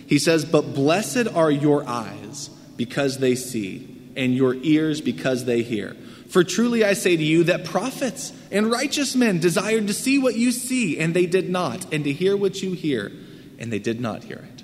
He 0.07 0.19
says, 0.19 0.45
But 0.45 0.75
blessed 0.75 1.27
are 1.33 1.51
your 1.51 1.87
eyes 1.87 2.49
because 2.77 3.17
they 3.17 3.33
see, 3.33 3.87
and 4.15 4.35
your 4.35 4.53
ears 4.53 5.01
because 5.01 5.45
they 5.45 5.63
hear. 5.63 5.95
For 6.33 6.43
truly 6.43 6.83
I 6.83 6.93
say 6.93 7.15
to 7.15 7.23
you 7.23 7.43
that 7.43 7.63
prophets 7.63 8.33
and 8.49 8.71
righteous 8.71 9.15
men 9.15 9.39
desired 9.39 9.85
to 9.85 9.93
see 9.93 10.17
what 10.17 10.33
you 10.33 10.51
see, 10.51 10.97
and 10.97 11.13
they 11.13 11.27
did 11.27 11.47
not, 11.47 11.93
and 11.93 12.03
to 12.05 12.11
hear 12.11 12.35
what 12.35 12.59
you 12.63 12.71
hear, 12.73 13.11
and 13.59 13.71
they 13.71 13.77
did 13.77 14.01
not 14.01 14.23
hear 14.23 14.37
it. 14.37 14.63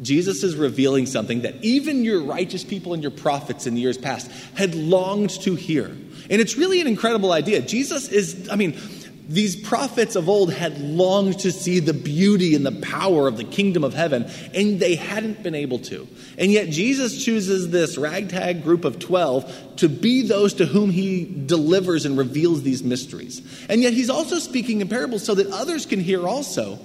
Jesus 0.00 0.44
is 0.44 0.54
revealing 0.54 1.06
something 1.06 1.40
that 1.40 1.56
even 1.64 2.04
your 2.04 2.22
righteous 2.22 2.62
people 2.62 2.94
and 2.94 3.02
your 3.02 3.10
prophets 3.10 3.66
in 3.66 3.74
the 3.74 3.80
years 3.80 3.98
past 3.98 4.30
had 4.54 4.76
longed 4.76 5.30
to 5.42 5.56
hear. 5.56 5.86
And 5.86 6.40
it's 6.40 6.56
really 6.56 6.80
an 6.80 6.86
incredible 6.86 7.32
idea. 7.32 7.60
Jesus 7.60 8.08
is, 8.08 8.48
I 8.48 8.54
mean, 8.54 8.78
these 9.26 9.56
prophets 9.56 10.16
of 10.16 10.28
old 10.28 10.52
had 10.52 10.78
longed 10.80 11.40
to 11.40 11.52
see 11.52 11.80
the 11.80 11.94
beauty 11.94 12.54
and 12.54 12.64
the 12.64 12.72
power 12.72 13.26
of 13.26 13.36
the 13.36 13.44
kingdom 13.44 13.82
of 13.82 13.94
heaven, 13.94 14.30
and 14.52 14.78
they 14.78 14.96
hadn't 14.96 15.42
been 15.42 15.54
able 15.54 15.78
to. 15.80 16.06
And 16.36 16.52
yet, 16.52 16.68
Jesus 16.68 17.24
chooses 17.24 17.70
this 17.70 17.96
ragtag 17.96 18.62
group 18.62 18.84
of 18.84 18.98
12 18.98 19.76
to 19.76 19.88
be 19.88 20.26
those 20.26 20.54
to 20.54 20.66
whom 20.66 20.90
he 20.90 21.24
delivers 21.46 22.04
and 22.04 22.18
reveals 22.18 22.62
these 22.62 22.82
mysteries. 22.82 23.40
And 23.68 23.80
yet, 23.80 23.94
he's 23.94 24.10
also 24.10 24.38
speaking 24.38 24.82
in 24.82 24.88
parables 24.88 25.24
so 25.24 25.34
that 25.34 25.46
others 25.48 25.86
can 25.86 26.00
hear 26.00 26.26
also. 26.26 26.78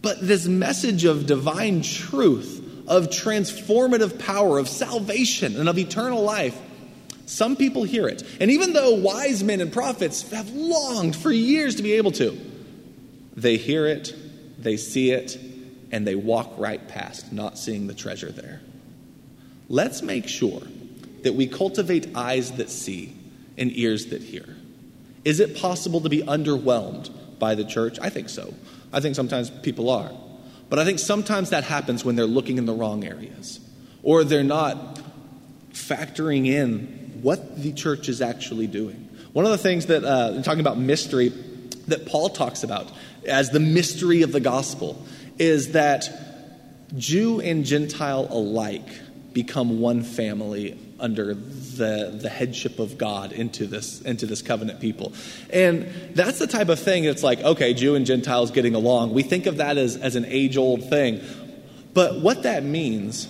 But 0.00 0.20
this 0.20 0.46
message 0.46 1.04
of 1.04 1.26
divine 1.26 1.82
truth, 1.82 2.84
of 2.86 3.08
transformative 3.08 4.18
power, 4.20 4.58
of 4.58 4.68
salvation, 4.68 5.56
and 5.56 5.68
of 5.68 5.76
eternal 5.76 6.22
life, 6.22 6.56
some 7.28 7.56
people 7.56 7.84
hear 7.84 8.08
it. 8.08 8.22
And 8.40 8.50
even 8.50 8.72
though 8.72 8.94
wise 8.94 9.44
men 9.44 9.60
and 9.60 9.70
prophets 9.70 10.30
have 10.30 10.50
longed 10.50 11.14
for 11.14 11.30
years 11.30 11.74
to 11.74 11.82
be 11.82 11.92
able 11.92 12.12
to, 12.12 12.38
they 13.36 13.58
hear 13.58 13.86
it, 13.86 14.14
they 14.58 14.78
see 14.78 15.10
it, 15.10 15.38
and 15.92 16.06
they 16.06 16.14
walk 16.14 16.54
right 16.56 16.88
past, 16.88 17.30
not 17.30 17.58
seeing 17.58 17.86
the 17.86 17.92
treasure 17.92 18.32
there. 18.32 18.62
Let's 19.68 20.00
make 20.00 20.26
sure 20.26 20.62
that 21.22 21.34
we 21.34 21.46
cultivate 21.46 22.16
eyes 22.16 22.52
that 22.52 22.70
see 22.70 23.14
and 23.58 23.76
ears 23.76 24.06
that 24.06 24.22
hear. 24.22 24.56
Is 25.22 25.38
it 25.38 25.54
possible 25.54 26.00
to 26.00 26.08
be 26.08 26.22
underwhelmed 26.22 27.10
by 27.38 27.54
the 27.54 27.64
church? 27.64 27.98
I 28.00 28.08
think 28.08 28.30
so. 28.30 28.54
I 28.90 29.00
think 29.00 29.16
sometimes 29.16 29.50
people 29.50 29.90
are. 29.90 30.10
But 30.70 30.78
I 30.78 30.86
think 30.86 30.98
sometimes 30.98 31.50
that 31.50 31.64
happens 31.64 32.06
when 32.06 32.16
they're 32.16 32.24
looking 32.24 32.56
in 32.56 32.64
the 32.64 32.72
wrong 32.72 33.04
areas 33.04 33.60
or 34.02 34.24
they're 34.24 34.42
not 34.42 34.98
factoring 35.74 36.46
in 36.46 36.97
what 37.22 37.60
the 37.60 37.72
church 37.72 38.08
is 38.08 38.20
actually 38.20 38.66
doing. 38.66 39.08
One 39.32 39.44
of 39.44 39.50
the 39.50 39.58
things 39.58 39.86
that, 39.86 40.04
uh, 40.04 40.42
talking 40.42 40.60
about 40.60 40.78
mystery, 40.78 41.28
that 41.88 42.06
Paul 42.06 42.30
talks 42.30 42.62
about 42.62 42.90
as 43.26 43.50
the 43.50 43.60
mystery 43.60 44.22
of 44.22 44.32
the 44.32 44.40
gospel 44.40 45.02
is 45.38 45.72
that 45.72 46.08
Jew 46.96 47.40
and 47.40 47.64
Gentile 47.64 48.26
alike 48.30 48.88
become 49.32 49.80
one 49.80 50.02
family 50.02 50.78
under 50.98 51.34
the, 51.34 52.18
the 52.20 52.28
headship 52.28 52.78
of 52.78 52.98
God 52.98 53.32
into 53.32 53.66
this, 53.66 54.00
into 54.00 54.26
this 54.26 54.42
covenant 54.42 54.80
people. 54.80 55.12
And 55.50 55.86
that's 56.14 56.38
the 56.38 56.46
type 56.46 56.68
of 56.68 56.80
thing 56.80 57.04
that's 57.04 57.22
like, 57.22 57.40
okay, 57.40 57.74
Jew 57.74 57.94
and 57.94 58.04
Gentiles 58.04 58.50
getting 58.50 58.74
along. 58.74 59.14
We 59.14 59.22
think 59.22 59.46
of 59.46 59.58
that 59.58 59.76
as, 59.78 59.96
as 59.96 60.16
an 60.16 60.24
age 60.26 60.56
old 60.56 60.88
thing. 60.88 61.20
But 61.94 62.20
what 62.20 62.42
that 62.44 62.64
means 62.64 63.28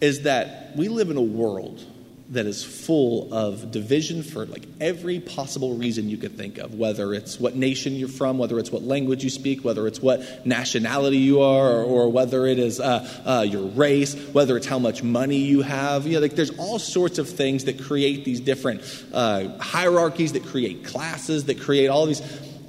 is 0.00 0.22
that 0.22 0.76
we 0.76 0.88
live 0.88 1.10
in 1.10 1.16
a 1.16 1.22
world 1.22 1.84
that 2.30 2.44
is 2.44 2.62
full 2.62 3.32
of 3.32 3.70
division 3.70 4.22
for 4.22 4.44
like 4.44 4.66
every 4.80 5.18
possible 5.18 5.76
reason 5.76 6.10
you 6.10 6.18
could 6.18 6.36
think 6.36 6.58
of 6.58 6.74
whether 6.74 7.14
it's 7.14 7.40
what 7.40 7.56
nation 7.56 7.94
you're 7.94 8.08
from 8.08 8.36
whether 8.36 8.58
it's 8.58 8.70
what 8.70 8.82
language 8.82 9.24
you 9.24 9.30
speak 9.30 9.64
whether 9.64 9.86
it's 9.86 10.00
what 10.00 10.46
nationality 10.46 11.16
you 11.16 11.40
are 11.40 11.70
or, 11.70 11.84
or 11.84 12.12
whether 12.12 12.46
it 12.46 12.58
is 12.58 12.80
uh, 12.80 13.22
uh, 13.24 13.42
your 13.42 13.66
race 13.68 14.14
whether 14.32 14.56
it's 14.56 14.66
how 14.66 14.78
much 14.78 15.02
money 15.02 15.38
you 15.38 15.62
have. 15.62 16.06
You 16.06 16.14
know 16.14 16.20
like 16.20 16.36
there's 16.36 16.56
all 16.58 16.78
sorts 16.78 17.18
of 17.18 17.28
things 17.28 17.64
that 17.64 17.80
create 17.82 18.24
these 18.24 18.40
different 18.40 18.82
uh, 19.12 19.58
hierarchies 19.58 20.32
that 20.32 20.44
create 20.44 20.84
classes 20.84 21.44
that 21.46 21.60
create 21.60 21.88
all 21.88 22.06
these. 22.06 22.22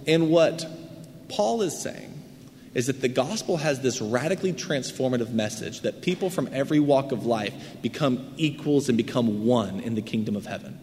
And 0.08 0.30
what 0.30 0.66
paul 1.28 1.62
is 1.62 1.80
saying 1.80 2.09
is 2.74 2.88
that 2.88 3.02
the 3.02 3.08
gospel 3.08 3.58
has 3.58 3.82
this 3.82 4.02
radically 4.02 4.54
transformative 4.54 5.32
message 5.32 5.82
that 5.82 6.02
people 6.02 6.30
from 6.30 6.50
every 6.52 6.80
walk 6.80 7.12
of 7.12 7.26
life 7.26 7.54
become 7.82 8.34
equals 8.38 8.90
and 8.90 8.98
become 8.98 9.46
one 9.46 9.80
in 9.80 9.96
the 9.96 10.02
kingdom 10.02 10.36
of 10.36 10.46
heaven. 10.46 10.80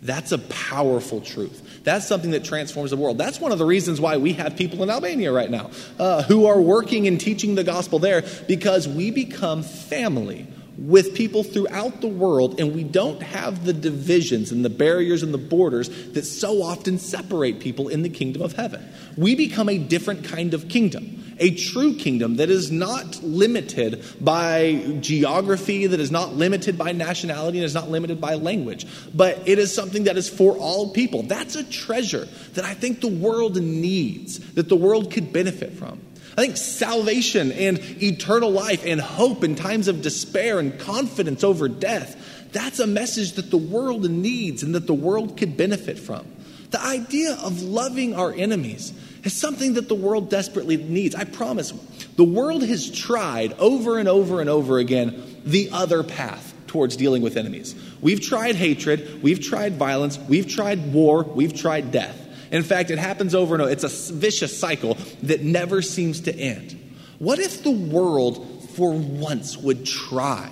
That's 0.00 0.30
a 0.30 0.38
powerful 0.38 1.20
truth. 1.20 1.80
That's 1.82 2.06
something 2.06 2.30
that 2.30 2.44
transforms 2.44 2.90
the 2.90 2.96
world. 2.96 3.18
That's 3.18 3.40
one 3.40 3.50
of 3.50 3.58
the 3.58 3.64
reasons 3.64 4.00
why 4.00 4.16
we 4.16 4.34
have 4.34 4.56
people 4.56 4.82
in 4.84 4.90
Albania 4.90 5.32
right 5.32 5.50
now 5.50 5.70
uh, 5.98 6.22
who 6.22 6.46
are 6.46 6.60
working 6.60 7.08
and 7.08 7.20
teaching 7.20 7.56
the 7.56 7.64
gospel 7.64 7.98
there 7.98 8.22
because 8.46 8.86
we 8.86 9.10
become 9.10 9.62
family 9.62 10.46
with 10.78 11.14
people 11.14 11.42
throughout 11.42 12.00
the 12.00 12.08
world, 12.08 12.60
and 12.60 12.74
we 12.74 12.84
don't 12.84 13.22
have 13.22 13.64
the 13.64 13.72
divisions 13.72 14.52
and 14.52 14.64
the 14.64 14.70
barriers 14.70 15.22
and 15.22 15.34
the 15.34 15.38
borders 15.38 15.88
that 16.12 16.24
so 16.24 16.62
often 16.62 16.98
separate 16.98 17.60
people 17.60 17.88
in 17.88 18.02
the 18.02 18.08
kingdom 18.08 18.42
of 18.42 18.52
heaven. 18.52 18.88
We 19.16 19.34
become 19.34 19.68
a 19.68 19.78
different 19.78 20.24
kind 20.24 20.54
of 20.54 20.68
kingdom 20.68 21.18
a 21.40 21.54
true 21.54 21.94
kingdom 21.94 22.36
that 22.36 22.50
is 22.50 22.70
not 22.70 23.22
limited 23.22 24.04
by 24.20 24.98
geography, 25.00 25.86
that 25.86 26.00
is 26.00 26.10
not 26.10 26.34
limited 26.34 26.76
by 26.76 26.92
nationality, 26.92 27.58
and 27.58 27.64
is 27.64 27.74
not 27.74 27.90
limited 27.90 28.20
by 28.20 28.34
language, 28.34 28.86
but 29.14 29.46
it 29.46 29.58
is 29.58 29.74
something 29.74 30.04
that 30.04 30.16
is 30.16 30.28
for 30.28 30.56
all 30.56 30.92
people. 30.92 31.22
That's 31.22 31.56
a 31.56 31.64
treasure 31.64 32.26
that 32.54 32.64
I 32.64 32.74
think 32.74 33.00
the 33.00 33.08
world 33.08 33.60
needs, 33.60 34.38
that 34.54 34.68
the 34.68 34.76
world 34.76 35.12
could 35.12 35.32
benefit 35.32 35.72
from. 35.72 36.00
I 36.38 36.42
think 36.42 36.56
salvation 36.56 37.50
and 37.50 37.80
eternal 38.00 38.52
life 38.52 38.86
and 38.86 39.00
hope 39.00 39.42
in 39.42 39.56
times 39.56 39.88
of 39.88 40.02
despair 40.02 40.60
and 40.60 40.78
confidence 40.78 41.42
over 41.42 41.66
death, 41.66 42.48
that's 42.52 42.78
a 42.78 42.86
message 42.86 43.32
that 43.32 43.50
the 43.50 43.56
world 43.56 44.08
needs 44.08 44.62
and 44.62 44.72
that 44.76 44.86
the 44.86 44.94
world 44.94 45.36
could 45.36 45.56
benefit 45.56 45.98
from. 45.98 46.24
The 46.70 46.80
idea 46.80 47.32
of 47.42 47.62
loving 47.62 48.14
our 48.14 48.32
enemies 48.32 48.92
is 49.24 49.32
something 49.32 49.74
that 49.74 49.88
the 49.88 49.96
world 49.96 50.30
desperately 50.30 50.76
needs. 50.76 51.16
I 51.16 51.24
promise. 51.24 51.72
The 52.14 52.22
world 52.22 52.62
has 52.62 52.88
tried 52.88 53.54
over 53.54 53.98
and 53.98 54.08
over 54.08 54.40
and 54.40 54.48
over 54.48 54.78
again 54.78 55.40
the 55.44 55.70
other 55.72 56.04
path 56.04 56.54
towards 56.68 56.94
dealing 56.96 57.20
with 57.20 57.36
enemies. 57.36 57.74
We've 58.00 58.20
tried 58.20 58.54
hatred, 58.54 59.24
we've 59.24 59.40
tried 59.40 59.74
violence, 59.74 60.16
we've 60.28 60.46
tried 60.46 60.92
war, 60.92 61.24
we've 61.24 61.52
tried 61.54 61.90
death. 61.90 62.27
In 62.50 62.62
fact, 62.62 62.90
it 62.90 62.98
happens 62.98 63.34
over 63.34 63.54
and 63.54 63.62
over. 63.62 63.70
It's 63.70 63.84
a 63.84 64.14
vicious 64.14 64.58
cycle 64.58 64.96
that 65.22 65.42
never 65.42 65.82
seems 65.82 66.20
to 66.22 66.34
end. 66.34 66.78
What 67.18 67.38
if 67.38 67.62
the 67.62 67.70
world, 67.70 68.68
for 68.74 68.92
once, 68.92 69.56
would 69.56 69.84
try 69.84 70.50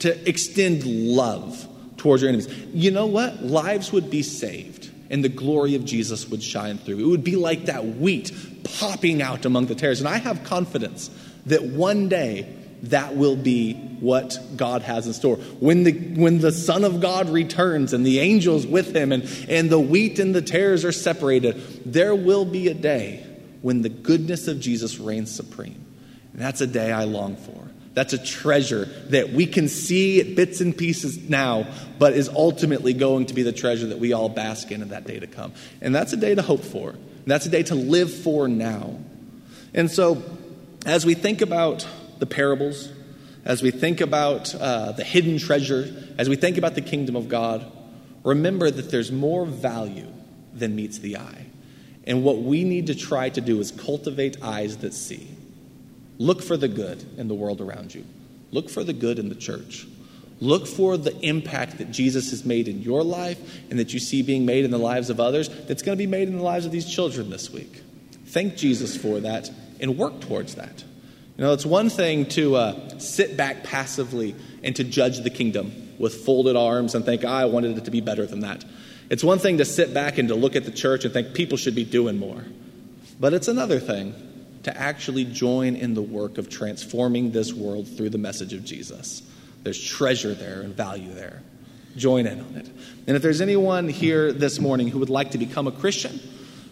to 0.00 0.28
extend 0.28 0.84
love 0.84 1.66
towards 1.96 2.22
your 2.22 2.28
enemies? 2.28 2.48
You 2.74 2.90
know 2.90 3.06
what? 3.06 3.42
Lives 3.42 3.92
would 3.92 4.10
be 4.10 4.22
saved 4.22 4.90
and 5.10 5.22
the 5.22 5.28
glory 5.28 5.74
of 5.74 5.84
Jesus 5.84 6.28
would 6.28 6.42
shine 6.42 6.78
through. 6.78 6.98
It 6.98 7.06
would 7.06 7.22
be 7.22 7.36
like 7.36 7.66
that 7.66 7.84
wheat 7.84 8.32
popping 8.78 9.20
out 9.20 9.44
among 9.44 9.66
the 9.66 9.74
tares. 9.74 10.00
And 10.00 10.08
I 10.08 10.16
have 10.16 10.42
confidence 10.42 11.10
that 11.46 11.62
one 11.62 12.08
day 12.08 12.46
that 12.84 13.14
will 13.14 13.36
be 13.36 13.74
what 13.74 14.36
God 14.56 14.82
has 14.82 15.06
in 15.06 15.12
store. 15.12 15.36
When 15.36 15.84
the, 15.84 15.92
when 15.92 16.40
the 16.40 16.50
Son 16.50 16.82
of 16.82 17.00
God 17.00 17.30
returns 17.30 17.92
and 17.92 18.04
the 18.04 18.18
angels 18.18 18.66
with 18.66 18.94
him 18.94 19.12
and, 19.12 19.22
and 19.48 19.70
the 19.70 19.78
wheat 19.78 20.18
and 20.18 20.34
the 20.34 20.42
tares 20.42 20.84
are 20.84 20.92
separated, 20.92 21.56
there 21.86 22.14
will 22.14 22.44
be 22.44 22.68
a 22.68 22.74
day 22.74 23.24
when 23.62 23.82
the 23.82 23.88
goodness 23.88 24.48
of 24.48 24.58
Jesus 24.58 24.98
reigns 24.98 25.32
supreme. 25.32 25.84
And 26.32 26.42
that's 26.42 26.60
a 26.60 26.66
day 26.66 26.90
I 26.90 27.04
long 27.04 27.36
for. 27.36 27.68
That's 27.94 28.14
a 28.14 28.18
treasure 28.18 28.86
that 29.10 29.30
we 29.30 29.46
can 29.46 29.68
see 29.68 30.18
it 30.18 30.34
bits 30.34 30.60
and 30.60 30.76
pieces 30.76 31.28
now, 31.28 31.66
but 31.98 32.14
is 32.14 32.28
ultimately 32.28 32.94
going 32.94 33.26
to 33.26 33.34
be 33.34 33.42
the 33.42 33.52
treasure 33.52 33.88
that 33.88 33.98
we 33.98 34.12
all 34.12 34.30
bask 34.30 34.72
in 34.72 34.82
in 34.82 34.88
that 34.88 35.06
day 35.06 35.20
to 35.20 35.26
come. 35.26 35.52
And 35.80 35.94
that's 35.94 36.12
a 36.12 36.16
day 36.16 36.34
to 36.34 36.42
hope 36.42 36.64
for. 36.64 36.94
That's 37.26 37.46
a 37.46 37.50
day 37.50 37.62
to 37.64 37.74
live 37.74 38.12
for 38.12 38.48
now. 38.48 38.98
And 39.74 39.90
so, 39.90 40.22
as 40.86 41.06
we 41.06 41.14
think 41.14 41.42
about 41.42 41.86
the 42.22 42.26
parables, 42.26 42.88
as 43.44 43.64
we 43.64 43.72
think 43.72 44.00
about 44.00 44.54
uh, 44.54 44.92
the 44.92 45.02
hidden 45.02 45.38
treasure, 45.38 45.92
as 46.18 46.28
we 46.28 46.36
think 46.36 46.56
about 46.56 46.76
the 46.76 46.80
kingdom 46.80 47.16
of 47.16 47.28
God, 47.28 47.68
remember 48.22 48.70
that 48.70 48.92
there's 48.92 49.10
more 49.10 49.44
value 49.44 50.06
than 50.54 50.76
meets 50.76 50.98
the 50.98 51.16
eye. 51.16 51.46
And 52.06 52.22
what 52.22 52.38
we 52.38 52.62
need 52.62 52.86
to 52.86 52.94
try 52.94 53.28
to 53.30 53.40
do 53.40 53.58
is 53.58 53.72
cultivate 53.72 54.40
eyes 54.40 54.76
that 54.78 54.94
see. 54.94 55.26
Look 56.18 56.44
for 56.44 56.56
the 56.56 56.68
good 56.68 57.04
in 57.18 57.26
the 57.26 57.34
world 57.34 57.60
around 57.60 57.92
you, 57.92 58.06
look 58.52 58.70
for 58.70 58.84
the 58.84 58.92
good 58.92 59.18
in 59.18 59.28
the 59.28 59.34
church. 59.34 59.88
Look 60.38 60.68
for 60.68 60.96
the 60.96 61.16
impact 61.26 61.78
that 61.78 61.90
Jesus 61.90 62.30
has 62.30 62.44
made 62.44 62.68
in 62.68 62.82
your 62.82 63.02
life 63.02 63.38
and 63.70 63.78
that 63.80 63.92
you 63.92 63.98
see 63.98 64.22
being 64.22 64.44
made 64.44 64.64
in 64.64 64.70
the 64.72 64.78
lives 64.78 65.10
of 65.10 65.18
others 65.18 65.48
that's 65.66 65.82
going 65.82 65.96
to 65.96 66.02
be 66.02 66.08
made 66.08 66.28
in 66.28 66.36
the 66.36 66.42
lives 66.42 66.66
of 66.66 66.72
these 66.72 66.86
children 66.86 67.30
this 67.30 67.50
week. 67.50 67.80
Thank 68.26 68.56
Jesus 68.56 68.96
for 68.96 69.20
that 69.20 69.50
and 69.80 69.96
work 69.96 70.20
towards 70.20 70.56
that. 70.56 70.84
You 71.36 71.44
know, 71.44 71.52
it's 71.52 71.64
one 71.64 71.88
thing 71.88 72.26
to 72.30 72.56
uh, 72.56 72.98
sit 72.98 73.36
back 73.36 73.64
passively 73.64 74.34
and 74.62 74.76
to 74.76 74.84
judge 74.84 75.20
the 75.20 75.30
kingdom 75.30 75.72
with 75.98 76.24
folded 76.24 76.56
arms 76.56 76.94
and 76.94 77.04
think, 77.04 77.24
I 77.24 77.46
wanted 77.46 77.78
it 77.78 77.86
to 77.86 77.90
be 77.90 78.00
better 78.00 78.26
than 78.26 78.40
that. 78.40 78.64
It's 79.08 79.24
one 79.24 79.38
thing 79.38 79.58
to 79.58 79.64
sit 79.64 79.94
back 79.94 80.18
and 80.18 80.28
to 80.28 80.34
look 80.34 80.56
at 80.56 80.64
the 80.64 80.70
church 80.70 81.04
and 81.04 81.12
think 81.12 81.34
people 81.34 81.56
should 81.56 81.74
be 81.74 81.84
doing 81.84 82.18
more. 82.18 82.44
But 83.18 83.34
it's 83.34 83.48
another 83.48 83.80
thing 83.80 84.14
to 84.64 84.76
actually 84.76 85.24
join 85.24 85.74
in 85.74 85.94
the 85.94 86.02
work 86.02 86.38
of 86.38 86.48
transforming 86.50 87.32
this 87.32 87.52
world 87.52 87.88
through 87.88 88.10
the 88.10 88.18
message 88.18 88.52
of 88.52 88.64
Jesus. 88.64 89.22
There's 89.62 89.82
treasure 89.82 90.34
there 90.34 90.60
and 90.60 90.74
value 90.74 91.12
there. 91.12 91.42
Join 91.96 92.26
in 92.26 92.40
on 92.40 92.56
it. 92.56 92.68
And 93.06 93.16
if 93.16 93.22
there's 93.22 93.40
anyone 93.40 93.88
here 93.88 94.32
this 94.32 94.60
morning 94.60 94.88
who 94.88 94.98
would 94.98 95.10
like 95.10 95.32
to 95.32 95.38
become 95.38 95.66
a 95.66 95.72
Christian, 95.72 96.20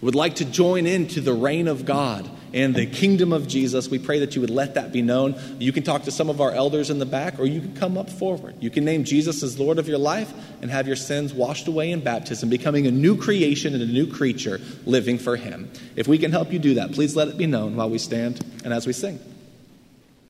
would 0.01 0.14
like 0.14 0.37
to 0.37 0.44
join 0.44 0.87
into 0.87 1.20
the 1.20 1.35
reign 1.35 1.68
of 1.68 1.85
God 1.85 2.29
and 2.53 2.75
the 2.75 2.87
kingdom 2.87 3.33
of 3.33 3.47
Jesus, 3.47 3.89
we 3.89 3.99
pray 3.99 4.21
that 4.21 4.35
you 4.35 4.41
would 4.41 4.51
let 4.51 4.75
that 4.75 4.93
be 4.93 5.03
known. 5.03 5.37
You 5.59 5.73
can 5.73 5.83
talk 5.83 6.05
to 6.05 6.11
some 6.11 6.29
of 6.29 6.41
our 6.41 6.53
elders 6.53 6.91
in 6.91 6.99
the 6.99 7.07
back, 7.07 7.39
or 7.39 7.45
you 7.45 7.61
can 7.61 7.77
come 7.77 7.97
up 7.97 8.11
forward. 8.11 8.57
You 8.61 8.71
can 8.71 8.85
name 8.85 9.05
Jesus 9.05 9.43
as 9.43 9.59
Lord 9.59 9.79
of 9.79 9.89
your 9.89 9.99
life 9.99 10.33
and 10.61 10.71
have 10.71 10.87
your 10.87 10.97
sins 10.97 11.33
washed 11.33 11.69
away 11.69 11.91
in 11.93 12.01
baptism, 12.01 12.49
becoming 12.49 12.87
a 12.87 12.91
new 12.91 13.17
creation 13.17 13.75
and 13.75 13.83
a 13.83 13.87
new 13.87 14.07
creature 14.07 14.61
living 14.85 15.19
for 15.19 15.37
Him. 15.37 15.71
If 15.97 16.09
we 16.09 16.19
can 16.19 16.33
help 16.33 16.53
you 16.53 16.59
do 16.59 16.75
that, 16.75 16.93
please 16.93 17.15
let 17.15 17.29
it 17.29 17.39
be 17.39 17.47
known 17.47 17.77
while 17.77 17.91
we 17.91 17.99
stand 17.99 18.45
and 18.65 18.73
as 18.73 18.87
we 18.87 18.93
sing. 18.93 19.21